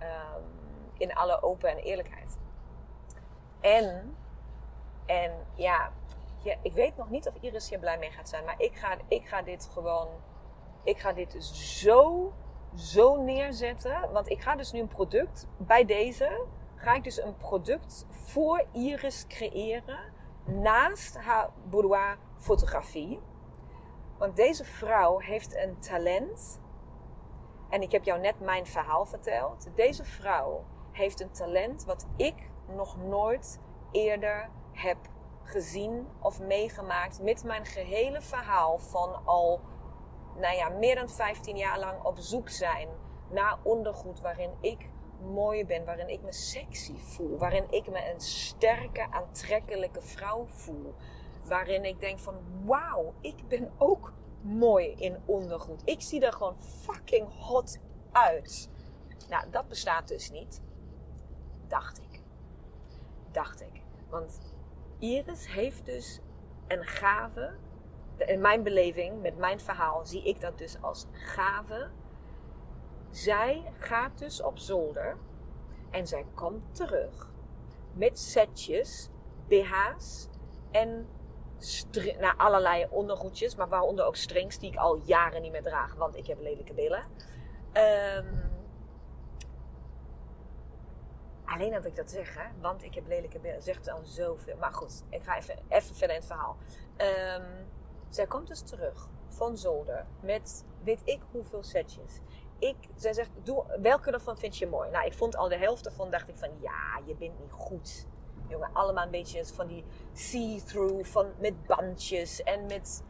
[0.00, 0.63] Um,
[0.98, 2.36] in alle open en eerlijkheid.
[3.60, 4.16] En,
[5.06, 5.92] en ja,
[6.44, 8.44] ja, ik weet nog niet of Iris hier blij mee gaat zijn.
[8.44, 10.08] Maar ik ga, ik ga dit gewoon,
[10.82, 12.32] ik ga dit zo,
[12.74, 14.12] zo neerzetten.
[14.12, 18.64] Want ik ga dus nu een product, bij deze, ga ik dus een product voor
[18.72, 20.12] Iris creëren.
[20.44, 23.20] Naast haar boudoir fotografie.
[24.18, 26.60] Want deze vrouw heeft een talent.
[27.70, 29.68] En ik heb jou net mijn verhaal verteld.
[29.74, 32.34] Deze vrouw heeft een talent wat ik
[32.74, 33.60] nog nooit
[33.92, 34.96] eerder heb
[35.42, 39.60] gezien of meegemaakt met mijn gehele verhaal van al
[40.36, 42.88] nou ja, meer dan 15 jaar lang op zoek zijn
[43.30, 44.88] naar ondergoed waarin ik
[45.20, 50.94] mooi ben, waarin ik me sexy voel, waarin ik me een sterke, aantrekkelijke vrouw voel,
[51.44, 55.82] waarin ik denk van wauw, ik ben ook mooi in ondergoed.
[55.84, 57.78] Ik zie er gewoon fucking hot
[58.12, 58.70] uit.
[59.28, 60.62] Nou, dat bestaat dus niet.
[61.74, 62.20] Dacht ik.
[63.32, 63.82] Dacht ik.
[64.08, 64.40] Want
[64.98, 66.20] Iris heeft dus
[66.68, 67.54] een gave.
[68.16, 71.90] In mijn beleving, met mijn verhaal, zie ik dat dus als gave.
[73.10, 75.16] Zij gaat dus op zolder
[75.90, 77.28] en zij komt terug
[77.92, 79.10] met setjes,
[79.48, 80.28] BH's
[80.70, 81.08] en
[82.20, 86.16] nou, allerlei ondergoedjes, maar waaronder ook strings die ik al jaren niet meer draag, want
[86.16, 87.04] ik heb lelijke billen.
[87.72, 88.53] Um,
[91.54, 94.56] Alleen dat ik dat zeg, hè, want ik heb lelijke billen, zegt al zoveel.
[94.56, 96.56] Maar goed, ik ga even, even verder in het verhaal.
[97.38, 97.66] Um,
[98.10, 102.20] zij komt dus terug van zolder met weet ik hoeveel setjes.
[102.58, 103.30] Ik, zij zegt,
[103.80, 104.90] welke ervan vind je mooi?
[104.90, 108.06] Nou, ik vond al de helft ervan, dacht ik van, ja, je bent niet goed.
[108.48, 113.02] Jongen, allemaal een beetje van die see-through, van, met bandjes en met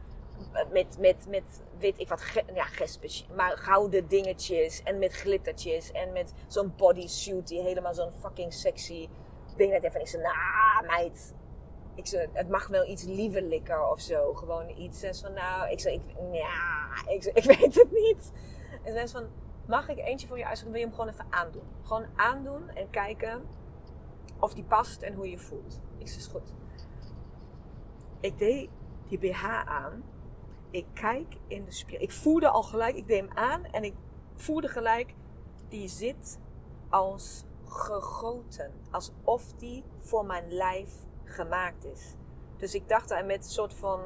[0.71, 6.11] met, met, met weet ik wat, ja, gespes, maar gouden dingetjes en met glittertjes en
[6.11, 9.09] met zo'n bodysuit die helemaal zo'n fucking sexy
[9.55, 9.95] ding heeft.
[9.95, 11.33] En ik zei, nou meid,
[11.95, 14.33] ik zei, het mag wel iets lievelijker of zo.
[14.33, 18.31] Gewoon iets van, nou, ik zei, ik, ja, ik, zei, ik weet het niet.
[18.83, 19.27] En ze van,
[19.67, 20.71] mag ik eentje voor je uitzoeken?
[20.71, 21.67] Wil je hem gewoon even aandoen?
[21.83, 23.43] Gewoon aandoen en kijken
[24.39, 25.81] of die past en hoe je voelt.
[25.97, 26.53] Ik zei, is goed.
[28.19, 28.69] Ik deed
[29.07, 30.03] die BH aan
[30.75, 32.03] ik kijk in de spiegel.
[32.03, 33.93] Ik voelde al gelijk, ik deed hem aan en ik
[34.35, 35.15] voelde gelijk,
[35.67, 36.39] die zit
[36.89, 38.73] als gegoten.
[38.91, 42.15] Alsof die voor mijn lijf gemaakt is.
[42.57, 44.01] Dus ik dacht daar met een soort van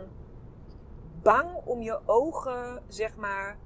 [1.22, 3.58] bang om je ogen, zeg maar,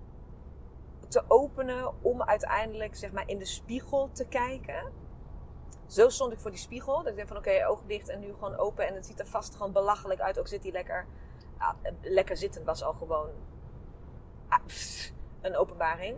[1.07, 2.03] te openen.
[2.03, 4.91] Om uiteindelijk, zeg maar, in de spiegel te kijken.
[5.87, 6.97] Zo stond ik voor die spiegel.
[6.97, 8.87] Dat ik denk van, oké, okay, ogen dicht en nu gewoon open.
[8.87, 10.39] En het ziet er vast gewoon belachelijk uit.
[10.39, 11.07] Ook zit hij lekker
[12.01, 13.29] lekker zitten was al gewoon
[14.47, 14.59] ah,
[15.41, 16.17] een openbaring.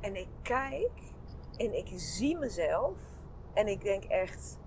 [0.00, 1.12] En ik kijk
[1.56, 2.96] en ik zie mezelf
[3.54, 4.58] en ik denk echt: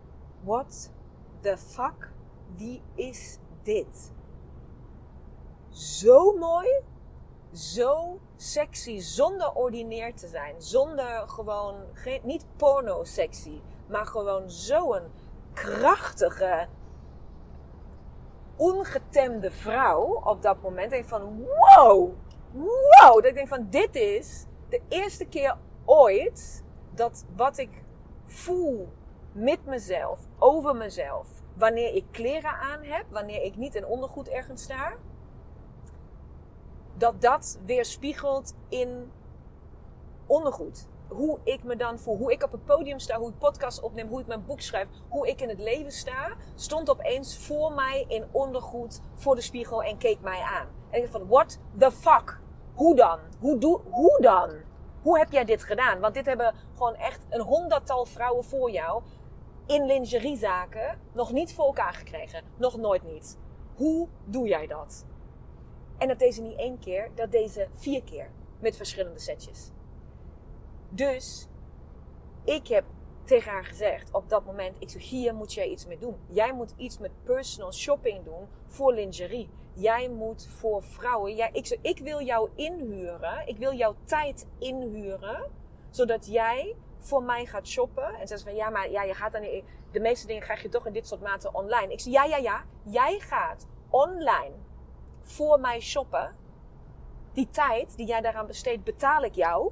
[0.43, 0.91] what
[1.39, 2.11] the fuck?
[2.55, 4.11] Wie is dit?
[5.69, 6.81] Zo mooi,
[7.53, 10.61] zo sexy, zonder ordinair te zijn.
[10.61, 11.75] Zonder gewoon,
[12.23, 15.03] niet porno sexy, maar gewoon zo'n
[15.53, 16.67] krachtige,
[18.61, 20.91] ongetemde vrouw op dat moment.
[20.91, 22.13] Denk van wow,
[22.51, 23.13] wow.
[23.13, 26.63] Dat ik denk van dit is de eerste keer ooit
[26.95, 27.83] dat wat ik
[28.25, 28.89] voel
[29.31, 34.63] met mezelf, over mezelf, wanneer ik kleren aan heb, wanneer ik niet in ondergoed ergens
[34.63, 34.93] sta,
[36.97, 39.11] dat dat weerspiegelt in
[40.25, 43.81] ondergoed hoe ik me dan voel, hoe ik op het podium sta, hoe ik podcast
[43.81, 47.73] opneem, hoe ik mijn boek schrijf, hoe ik in het leven sta, stond opeens voor
[47.73, 50.67] mij in ondergoed voor de spiegel en keek mij aan.
[50.89, 52.39] En ik dacht van, what the fuck?
[52.73, 53.19] Hoe dan?
[53.39, 54.49] Hoe, doe, hoe dan?
[55.01, 55.99] Hoe heb jij dit gedaan?
[55.99, 59.01] Want dit hebben gewoon echt een honderdtal vrouwen voor jou
[59.65, 62.43] in lingeriezaken nog niet voor elkaar gekregen.
[62.57, 63.37] Nog nooit niet.
[63.75, 65.05] Hoe doe jij dat?
[65.97, 68.31] En dat deze niet één keer, dat deze vier keer.
[68.59, 69.71] Met verschillende setjes.
[70.91, 71.47] Dus
[72.43, 72.83] ik heb
[73.23, 76.15] tegen haar gezegd op dat moment: ik zeg, hier moet jij iets mee doen.
[76.27, 79.49] Jij moet iets met personal shopping doen voor lingerie.
[79.73, 81.35] Jij moet voor vrouwen.
[81.35, 83.47] Jij, ik, zeg, ik wil jou inhuren.
[83.47, 85.51] Ik wil jouw tijd inhuren.
[85.89, 88.05] Zodat jij voor mij gaat shoppen.
[88.05, 89.41] En ze zegt van ja, maar ja, je gaat dan.
[89.91, 91.93] De meeste dingen krijg je toch in dit soort maten online.
[91.93, 92.63] Ik zeg ja, ja, ja.
[92.83, 94.53] Jij gaat online
[95.21, 96.35] voor mij shoppen.
[97.33, 99.71] Die tijd die jij daaraan besteedt, betaal ik jou.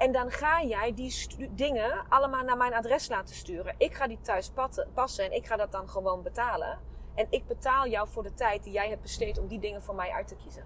[0.00, 3.74] En dan ga jij die dingen allemaal naar mijn adres laten sturen.
[3.78, 4.52] Ik ga die thuis
[4.94, 6.78] passen en ik ga dat dan gewoon betalen.
[7.14, 9.94] En ik betaal jou voor de tijd die jij hebt besteed om die dingen voor
[9.94, 10.64] mij uit te kiezen.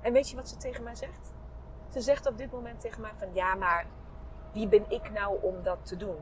[0.00, 1.32] En weet je wat ze tegen mij zegt?
[1.92, 3.86] Ze zegt op dit moment tegen mij van ja, maar
[4.52, 6.16] wie ben ik nou om dat te doen?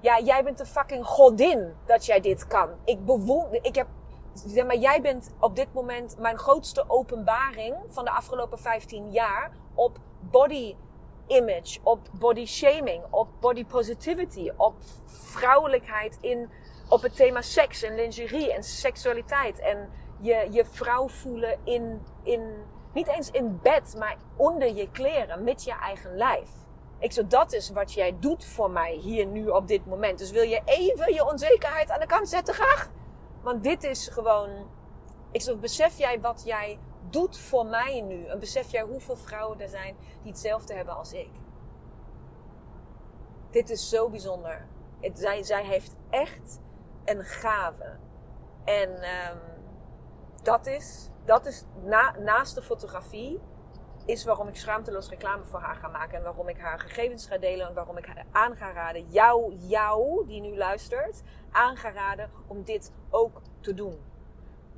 [0.00, 2.70] Ja, jij bent een fucking godin dat jij dit kan.
[2.84, 3.86] Ik bewonder, ik heb,
[4.32, 9.52] zeg maar, jij bent op dit moment mijn grootste openbaring van de afgelopen 15 jaar
[9.74, 10.76] op body
[11.36, 14.74] image, op body shaming, op body positivity, op
[15.06, 16.50] vrouwelijkheid in,
[16.88, 19.88] op het thema seks en lingerie en seksualiteit en
[20.20, 22.64] je, je vrouw voelen in, in,
[22.94, 26.50] niet eens in bed, maar onder je kleren, met je eigen lijf.
[26.98, 30.18] Ik zo, dat is wat jij doet voor mij hier nu op dit moment.
[30.18, 32.90] Dus wil je even je onzekerheid aan de kant zetten, graag?
[33.42, 34.50] Want dit is gewoon.
[35.30, 36.78] Ik zo, besef jij wat jij
[37.12, 38.26] doet voor mij nu?
[38.26, 41.30] En besef jij hoeveel vrouwen er zijn die hetzelfde hebben als ik?
[43.50, 44.66] Dit is zo bijzonder.
[45.00, 46.60] Het, zij, zij heeft echt
[47.04, 47.96] een gave.
[48.64, 49.38] En um,
[50.42, 53.40] dat is, dat is na, naast de fotografie,
[54.04, 56.16] is waarom ik schaamteloos reclame voor haar ga maken.
[56.18, 57.68] En waarom ik haar gegevens ga delen.
[57.68, 62.30] En waarom ik haar aan ga raden, jou, jou die nu luistert, aan ga raden
[62.46, 64.11] om dit ook te doen.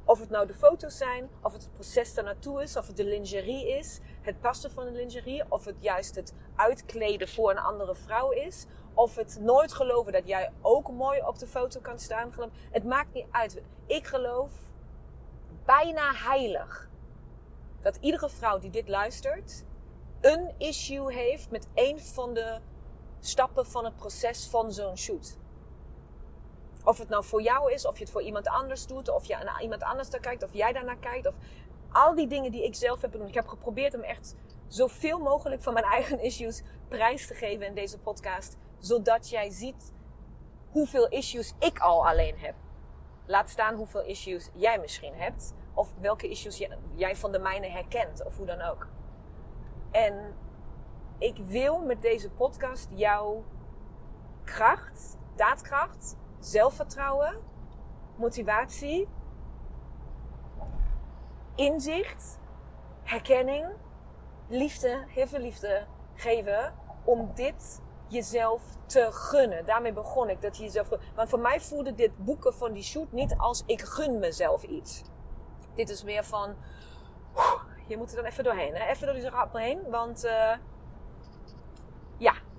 [0.05, 3.05] Of het nou de foto's zijn, of het, het proces naartoe is, of het de
[3.05, 7.95] lingerie is, het passen van de lingerie, of het juist het uitkleden voor een andere
[7.95, 12.33] vrouw is, of het nooit geloven dat jij ook mooi op de foto kan staan.
[12.71, 13.63] Het maakt niet uit.
[13.87, 14.51] Ik geloof
[15.65, 16.89] bijna heilig
[17.81, 19.65] dat iedere vrouw die dit luistert
[20.21, 22.59] een issue heeft met een van de
[23.21, 25.37] stappen van het proces van zo'n shoot.
[26.85, 29.37] Of het nou voor jou is, of je het voor iemand anders doet, of je
[29.45, 31.27] naar iemand anders daar kijkt, of jij daarnaar kijkt.
[31.27, 31.35] Of
[31.93, 33.29] al die dingen die ik zelf heb gedaan.
[33.29, 34.35] Ik heb geprobeerd om echt
[34.67, 38.57] zoveel mogelijk van mijn eigen issues prijs te geven in deze podcast.
[38.79, 39.93] Zodat jij ziet
[40.71, 42.55] hoeveel issues ik al alleen heb.
[43.27, 45.55] Laat staan hoeveel issues jij misschien hebt.
[45.75, 48.25] Of welke issues jij van de mijne herkent.
[48.25, 48.89] Of hoe dan ook.
[49.91, 50.35] En
[51.19, 53.45] ik wil met deze podcast jouw
[54.45, 56.17] kracht, daadkracht,
[56.47, 57.37] zelfvertrouwen,
[58.17, 59.09] motivatie,
[61.55, 62.39] inzicht,
[63.03, 63.67] herkenning,
[64.49, 69.67] liefde, heel veel liefde geven om dit jezelf te gunnen.
[69.67, 70.89] Daarmee begon ik dat je jezelf.
[71.15, 75.03] Want voor mij voelde dit boeken van die shoot niet als ik gun mezelf iets.
[75.75, 76.55] Dit is meer van.
[77.87, 78.75] Je moet er dan even doorheen.
[78.75, 78.87] Hè?
[78.87, 79.91] Even door die rappel heen.
[79.91, 80.59] Want ja,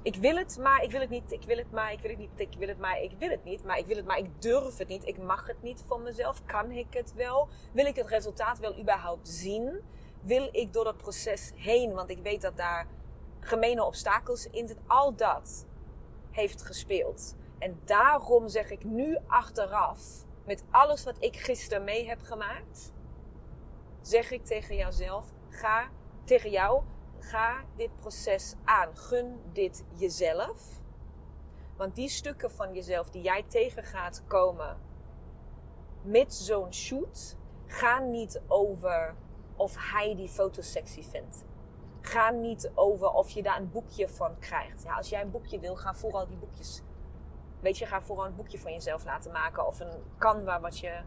[0.05, 1.31] ik wil het, maar ik wil het niet.
[1.31, 2.39] Ik wil het, maar ik wil het niet.
[2.39, 3.63] Ik wil het, maar ik wil het niet.
[3.63, 5.07] Maar ik wil het, maar ik durf het niet.
[5.07, 6.45] Ik mag het niet van mezelf.
[6.45, 7.47] Kan ik het wel?
[7.71, 9.81] Wil ik het resultaat wel überhaupt zien?
[10.21, 11.93] Wil ik door dat proces heen?
[11.93, 12.87] Want ik weet dat daar
[13.39, 14.85] gemene obstakels in zitten.
[14.87, 15.65] Al dat
[16.31, 17.35] heeft gespeeld.
[17.59, 20.01] En daarom zeg ik nu achteraf,
[20.45, 22.93] met alles wat ik gisteren mee heb gemaakt,
[24.01, 25.89] zeg ik tegen jouzelf: ga
[26.23, 26.83] tegen jou,
[27.25, 28.97] ga dit proces aan.
[28.97, 30.81] Gun dit jezelf.
[31.77, 34.77] Want die stukken van jezelf die jij tegen gaat komen
[36.01, 37.35] met zo'n shoot,
[37.65, 39.15] gaan niet over
[39.55, 41.43] of hij die foto sexy vindt.
[42.01, 44.83] Ga niet over of je daar een boekje van krijgt.
[44.83, 46.81] Ja, als jij een boekje wil, ga vooral die boekjes.
[47.59, 49.67] Weet je, ga vooral een boekje van jezelf laten maken.
[49.67, 51.01] Of een canva wat je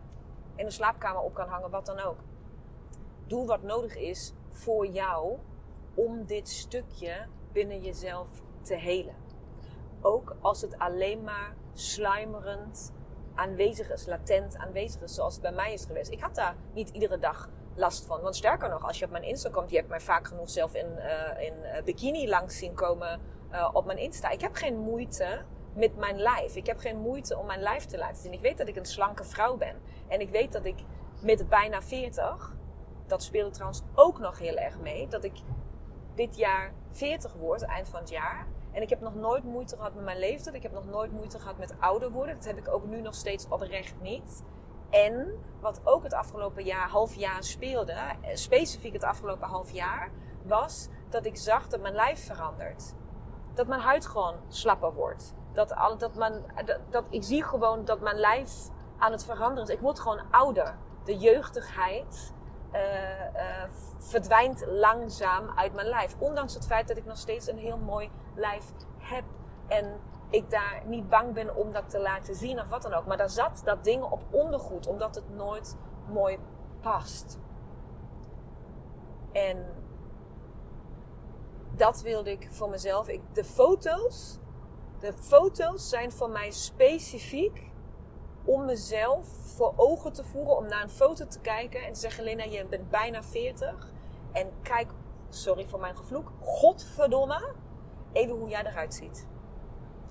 [0.54, 2.18] in de slaapkamer op kan hangen, wat dan ook.
[3.26, 5.38] Doe wat nodig is voor jou
[5.98, 8.28] om dit stukje binnen jezelf
[8.62, 9.14] te helen.
[10.00, 12.92] Ook als het alleen maar sluimerend
[13.34, 16.10] aanwezig is, latent aanwezig is, zoals het bij mij is geweest.
[16.10, 18.20] Ik had daar niet iedere dag last van.
[18.20, 20.74] Want sterker nog, als je op mijn Insta komt, je hebt mij vaak genoeg zelf
[20.74, 23.20] in, uh, in uh, bikini langs zien komen
[23.52, 24.30] uh, op mijn Insta.
[24.30, 25.42] Ik heb geen moeite
[25.74, 26.56] met mijn lijf.
[26.56, 28.32] Ik heb geen moeite om mijn lijf te laten zien.
[28.32, 29.76] Ik weet dat ik een slanke vrouw ben.
[30.08, 30.84] En ik weet dat ik
[31.20, 32.56] met bijna 40,
[33.06, 35.34] dat speelde trouwens ook nog heel erg mee, dat ik
[36.18, 38.46] dit jaar 40 word, eind van het jaar.
[38.72, 40.54] En ik heb nog nooit moeite gehad met mijn leeftijd.
[40.54, 42.34] Ik heb nog nooit moeite gehad met ouder worden.
[42.34, 44.44] Dat heb ik ook nu nog steeds oprecht niet.
[44.90, 50.10] En wat ook het afgelopen jaar, half jaar speelde, eh, specifiek het afgelopen half jaar,
[50.42, 52.94] was dat ik zag dat mijn lijf verandert.
[53.54, 55.34] Dat mijn huid gewoon slapper wordt.
[55.52, 58.52] Dat, al, dat, mijn, dat, dat ik zie gewoon dat mijn lijf
[58.98, 59.74] aan het veranderen is.
[59.74, 60.76] Ik word gewoon ouder.
[61.04, 62.32] De jeugdigheid
[62.72, 63.62] uh, uh,
[63.98, 66.14] verdwijnt langzaam uit mijn lijf.
[66.18, 68.64] Ondanks het feit dat ik nog steeds een heel mooi lijf
[68.98, 69.24] heb.
[69.66, 70.00] En
[70.30, 73.06] ik daar niet bang ben om dat te laten zien of wat dan ook.
[73.06, 75.76] Maar daar zat dat ding op ondergoed, omdat het nooit
[76.10, 76.38] mooi
[76.80, 77.38] past.
[79.32, 79.66] En
[81.70, 83.08] dat wilde ik voor mezelf.
[83.08, 84.38] Ik, de foto's,
[84.98, 87.67] de foto's zijn voor mij specifiek
[88.48, 92.24] om mezelf voor ogen te voeren, om naar een foto te kijken en te zeggen:
[92.24, 93.92] Lena, je bent bijna 40.
[94.32, 94.90] En kijk,
[95.28, 97.54] sorry voor mijn gevloek, godverdomme
[98.12, 99.26] even hoe jij eruit ziet.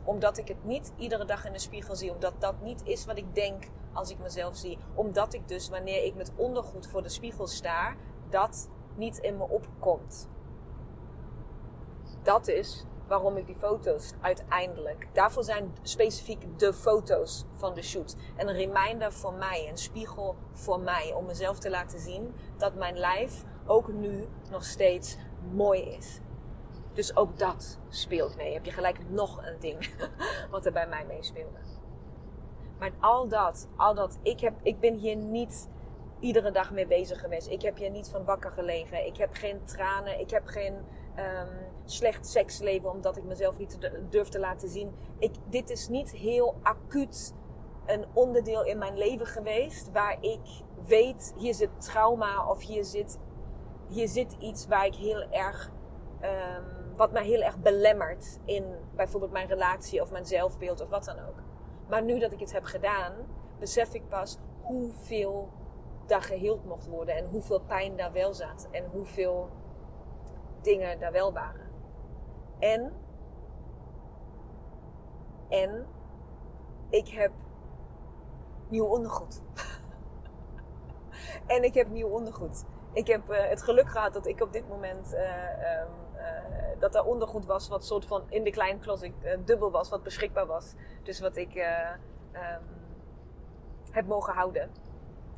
[0.04, 2.12] Omdat ik het niet iedere dag in de spiegel zie.
[2.12, 3.64] Omdat dat niet is wat ik denk
[3.94, 4.78] als ik mezelf zie.
[4.94, 7.96] Omdat ik dus wanneer ik met ondergoed voor de spiegel sta,
[8.30, 10.30] dat niet in me opkomt.
[12.24, 15.08] Dat is waarom ik die foto's uiteindelijk.
[15.14, 18.16] Daarvoor zijn specifiek de foto's van de shoot.
[18.36, 21.14] En een reminder voor mij, een spiegel voor mij.
[21.14, 25.18] Om mezelf te laten zien dat mijn lijf ook nu nog steeds
[25.54, 26.20] mooi is.
[26.94, 28.54] Dus ook dat speelt mee.
[28.54, 29.90] Heb je gelijk nog een ding
[30.52, 31.60] wat er bij mij meespeelde.
[32.80, 35.70] Maar al dat, al dat, ik, heb, ik ben hier niet
[36.20, 37.48] iedere dag mee bezig geweest.
[37.48, 39.06] Ik heb hier niet van wakker gelegen.
[39.06, 40.20] Ik heb geen tranen.
[40.20, 40.76] Ik heb geen
[41.20, 41.48] um,
[41.86, 43.78] slecht seksleven omdat ik mezelf niet
[44.10, 44.96] durf te laten zien.
[45.20, 47.34] Ik, dit is niet heel acuut
[47.86, 53.20] een onderdeel in mijn leven geweest waar ik weet, hier zit trauma of hier zit,
[53.90, 55.72] hier zit iets waar ik heel erg,
[56.22, 61.06] um, wat mij heel erg belemmert in bijvoorbeeld mijn relatie of mijn zelfbeeld of wat
[61.06, 61.42] dan ook.
[61.90, 63.14] Maar nu dat ik het heb gedaan,
[63.60, 65.50] besef ik pas hoeveel
[66.06, 69.50] daar geheeld mocht worden en hoeveel pijn daar wel zat en hoeveel
[70.62, 71.70] dingen daar wel waren.
[72.60, 72.94] En,
[75.50, 75.86] en
[76.90, 77.32] ik heb
[78.68, 79.42] nieuw ondergoed.
[81.56, 82.66] en ik heb nieuw ondergoed.
[82.94, 85.22] Ik heb uh, het geluk gehad dat ik op dit moment uh,
[86.80, 89.12] dat er ondergoed was wat soort van in de kleine closet
[89.46, 90.74] dubbel was, wat beschikbaar was.
[91.04, 92.00] Dus wat ik um,
[93.92, 94.70] heb mogen houden,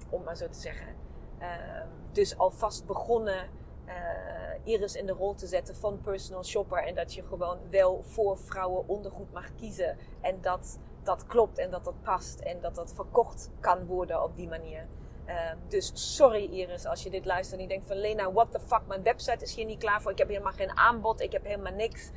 [0.09, 0.95] om maar zo te zeggen.
[1.37, 3.49] Ehm, dus alvast begonnen
[3.89, 6.83] uh, Iris in de rol te zetten van personal shopper.
[6.83, 9.97] En dat je gewoon wel voor vrouwen ondergoed mag kiezen.
[10.21, 12.39] En dat dat klopt en dat dat past.
[12.39, 14.87] En dat dat verkocht kan worden op die manier.
[15.27, 15.35] Uh,
[15.67, 18.81] dus sorry Iris als je dit luistert en je denkt van Lena, what the fuck,
[18.87, 20.11] mijn website is hier niet klaar voor.
[20.11, 22.09] Ik heb helemaal geen aanbod, ik heb helemaal niks.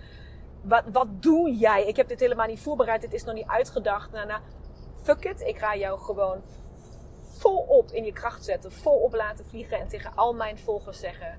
[0.62, 1.86] Wat, wat doe jij?
[1.86, 4.10] Ik heb dit helemaal niet voorbereid, dit is nog niet uitgedacht.
[4.10, 4.40] Nou, nou,
[5.02, 6.42] fuck it, ik ga jou gewoon
[7.38, 11.38] volop in je kracht zetten, volop laten vliegen en tegen al mijn volgers zeggen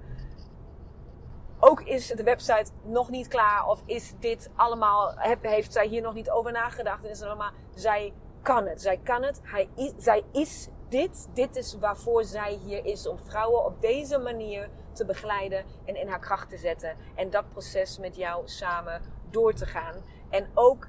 [1.65, 6.13] ook is de website nog niet klaar of is dit allemaal, heeft zij hier nog
[6.13, 10.23] niet over nagedacht en is het allemaal, zij kan het, zij kan het, hij zij
[10.31, 15.65] is dit, dit is waarvoor zij hier is, om vrouwen op deze manier te begeleiden
[15.85, 19.95] en in haar kracht te zetten en dat proces met jou samen door te gaan.
[20.29, 20.87] En ook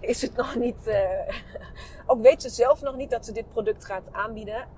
[0.00, 1.28] is het nog niet, uh,
[2.06, 4.68] ook weet ze zelf nog niet dat ze dit product gaat aanbieden.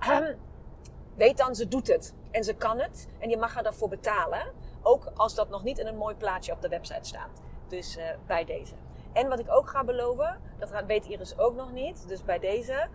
[1.15, 4.69] weet dan, ze doet het en ze kan het en je mag haar daarvoor betalen.
[4.81, 7.41] Ook als dat nog niet in een mooi plaatje op de website staat.
[7.67, 8.75] Dus uh, bij deze.
[9.13, 12.07] En wat ik ook ga beloven, dat weet Iris ook nog niet.
[12.07, 12.87] Dus bij deze.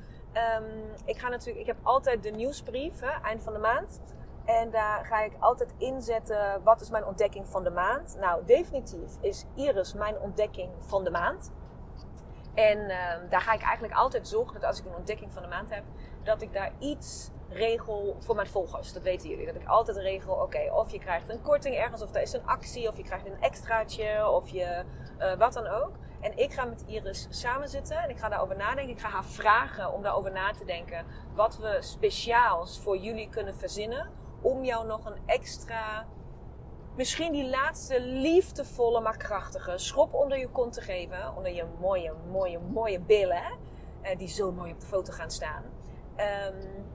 [0.58, 4.00] Um, ik ga natuurlijk, ik heb altijd de nieuwsbrief, hè, eind van de maand.
[4.44, 8.16] En daar ga ik altijd inzetten, wat is mijn ontdekking van de maand?
[8.20, 11.50] Nou, definitief is Iris mijn ontdekking van de maand.
[12.54, 15.48] En uh, daar ga ik eigenlijk altijd zorgen dat als ik een ontdekking van de
[15.48, 15.84] maand heb,
[16.22, 18.92] dat ik daar iets regel voor mijn volgers.
[18.92, 19.46] Dat weten jullie.
[19.46, 22.46] Dat ik altijd regel, oké, of je krijgt een korting ergens, of er is een
[22.46, 24.84] actie, of je krijgt een extraatje, of je
[25.18, 25.90] uh, wat dan ook.
[26.20, 28.92] En ik ga met Iris samen zitten en ik ga daarover nadenken.
[28.92, 33.54] Ik ga haar vragen om daarover na te denken wat we speciaals voor jullie kunnen
[33.54, 34.10] verzinnen.
[34.40, 36.06] Om jou nog een extra,
[36.96, 41.36] misschien die laatste liefdevolle, maar krachtige schop onder je kont te geven.
[41.36, 43.58] Onder je mooie, mooie, mooie billen,
[44.02, 45.62] uh, die zo mooi op de foto gaan staan.
[46.16, 46.94] Um,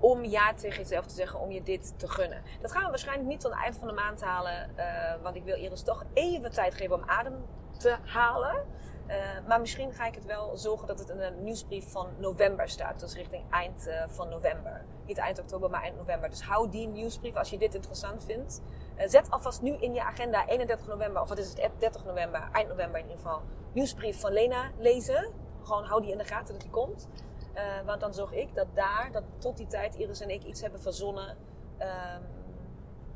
[0.00, 2.42] om ja tegen jezelf te zeggen, om je dit te gunnen.
[2.60, 5.44] Dat gaan we waarschijnlijk niet tot het eind van de maand halen, uh, want ik
[5.44, 7.44] wil Iris toch even tijd geven om adem
[7.78, 8.64] te halen.
[9.08, 9.14] Uh,
[9.48, 13.00] maar misschien ga ik het wel zorgen dat het in een nieuwsbrief van november staat.
[13.00, 14.84] Dus richting eind uh, van november.
[15.06, 16.30] Niet eind oktober, maar eind november.
[16.30, 18.62] Dus hou die nieuwsbrief als je dit interessant vindt.
[19.04, 22.68] Zet alvast nu in je agenda 31 november, of wat is het, 30 november, eind
[22.68, 23.42] november in ieder geval.
[23.72, 25.32] Nieuwsbrief van Lena lezen.
[25.62, 27.08] Gewoon hou die in de gaten dat die komt.
[27.56, 30.60] Uh, want dan zorg ik dat daar, dat tot die tijd Iris en ik iets
[30.60, 31.36] hebben verzonnen.
[31.78, 32.22] Um,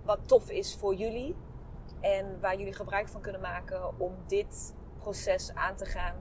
[0.04, 1.36] wat tof is voor jullie.
[2.00, 6.14] En waar jullie gebruik van kunnen maken om dit proces aan te gaan.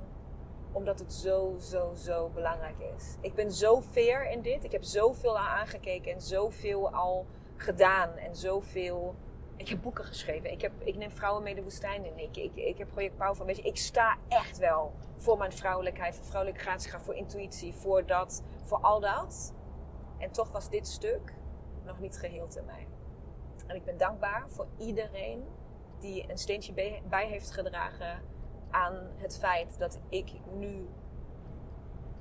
[0.72, 3.18] Omdat het zo, zo, zo belangrijk is.
[3.22, 4.64] Ik ben zo fair in dit.
[4.64, 8.18] Ik heb zoveel aan aangekeken en zoveel al gedaan.
[8.18, 9.16] En zoveel
[9.60, 10.52] ik heb boeken geschreven.
[10.52, 12.18] Ik, heb, ik neem vrouwen mee de woestijn in.
[12.18, 13.46] Ik, ik, ik heb project Pauw van.
[13.46, 18.06] Weet je, ik sta echt wel voor mijn vrouwelijkheid, voor vrouwelijke gratie, voor intuïtie, voor
[18.06, 19.54] dat, voor al dat.
[20.18, 21.34] En toch was dit stuk
[21.86, 22.88] nog niet geheeld in mij.
[23.68, 25.44] En ik ben dankbaar voor iedereen
[26.00, 26.74] die een steentje
[27.10, 28.22] bij heeft gedragen
[28.70, 30.90] aan het feit dat ik nu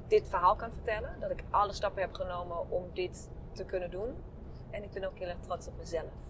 [0.09, 1.21] dit verhaal kan vertellen.
[1.21, 4.15] Dat ik alle stappen heb genomen om dit te kunnen doen.
[4.71, 6.28] En ik ben ook heel erg trots op mezelf.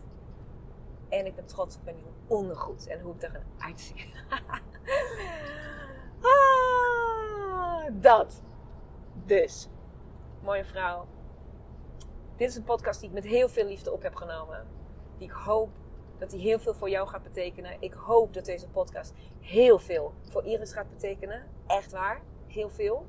[1.08, 4.12] En ik ben trots op mijn nieuwe ondergoed en hoe ik eruit zie.
[6.20, 8.42] ah, dat.
[9.24, 9.68] Dus,
[10.42, 11.06] mooie vrouw.
[12.36, 14.66] Dit is een podcast die ik met heel veel liefde op heb genomen.
[15.18, 15.70] Die ik hoop
[16.18, 17.76] dat die heel veel voor jou gaat betekenen.
[17.80, 21.46] Ik hoop dat deze podcast heel veel voor Iris gaat betekenen.
[21.66, 23.06] Echt waar, heel veel.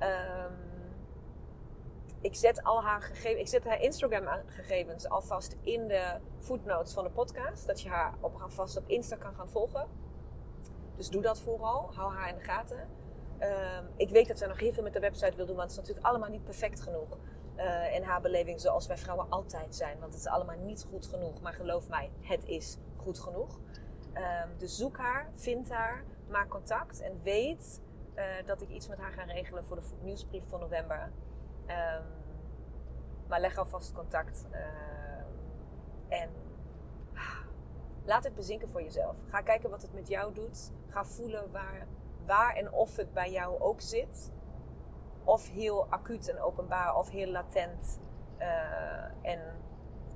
[0.00, 0.63] Um,
[2.24, 7.04] ik zet al haar gegevens, ik zet haar Instagram gegevens alvast in de footnotes van
[7.04, 7.66] de podcast.
[7.66, 9.88] Dat je haar op, vast op Insta kan gaan volgen.
[10.96, 11.94] Dus doe dat vooral.
[11.94, 12.88] Hou haar in de gaten.
[13.40, 15.70] Um, ik weet dat zij nog heel veel met de website wil doen, want het
[15.70, 17.18] is natuurlijk allemaal niet perfect genoeg.
[17.56, 19.98] Uh, in haar beleving zoals wij vrouwen altijd zijn.
[20.00, 21.40] Want het is allemaal niet goed genoeg.
[21.40, 23.58] Maar geloof mij, het is goed genoeg.
[24.14, 27.82] Um, dus zoek haar, vind haar, maak contact en weet
[28.16, 31.12] uh, dat ik iets met haar ga regelen voor de nieuwsbrief van november.
[31.66, 32.04] Um,
[33.28, 34.46] maar leg alvast contact.
[34.52, 34.58] Uh,
[36.08, 36.30] en
[38.04, 39.16] laat het bezinken voor jezelf.
[39.28, 40.72] Ga kijken wat het met jou doet.
[40.88, 41.86] Ga voelen waar,
[42.26, 44.32] waar en of het bij jou ook zit.
[45.24, 48.00] Of heel acuut en openbaar, of heel latent
[48.38, 49.40] uh, en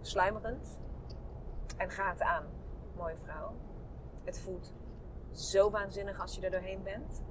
[0.00, 0.78] sluimerend.
[1.76, 2.44] En ga het aan,
[2.96, 3.54] mooie vrouw.
[4.24, 4.72] Het voelt
[5.32, 7.22] zo waanzinnig als je er doorheen bent.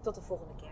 [0.00, 0.71] Tot de volgende keer.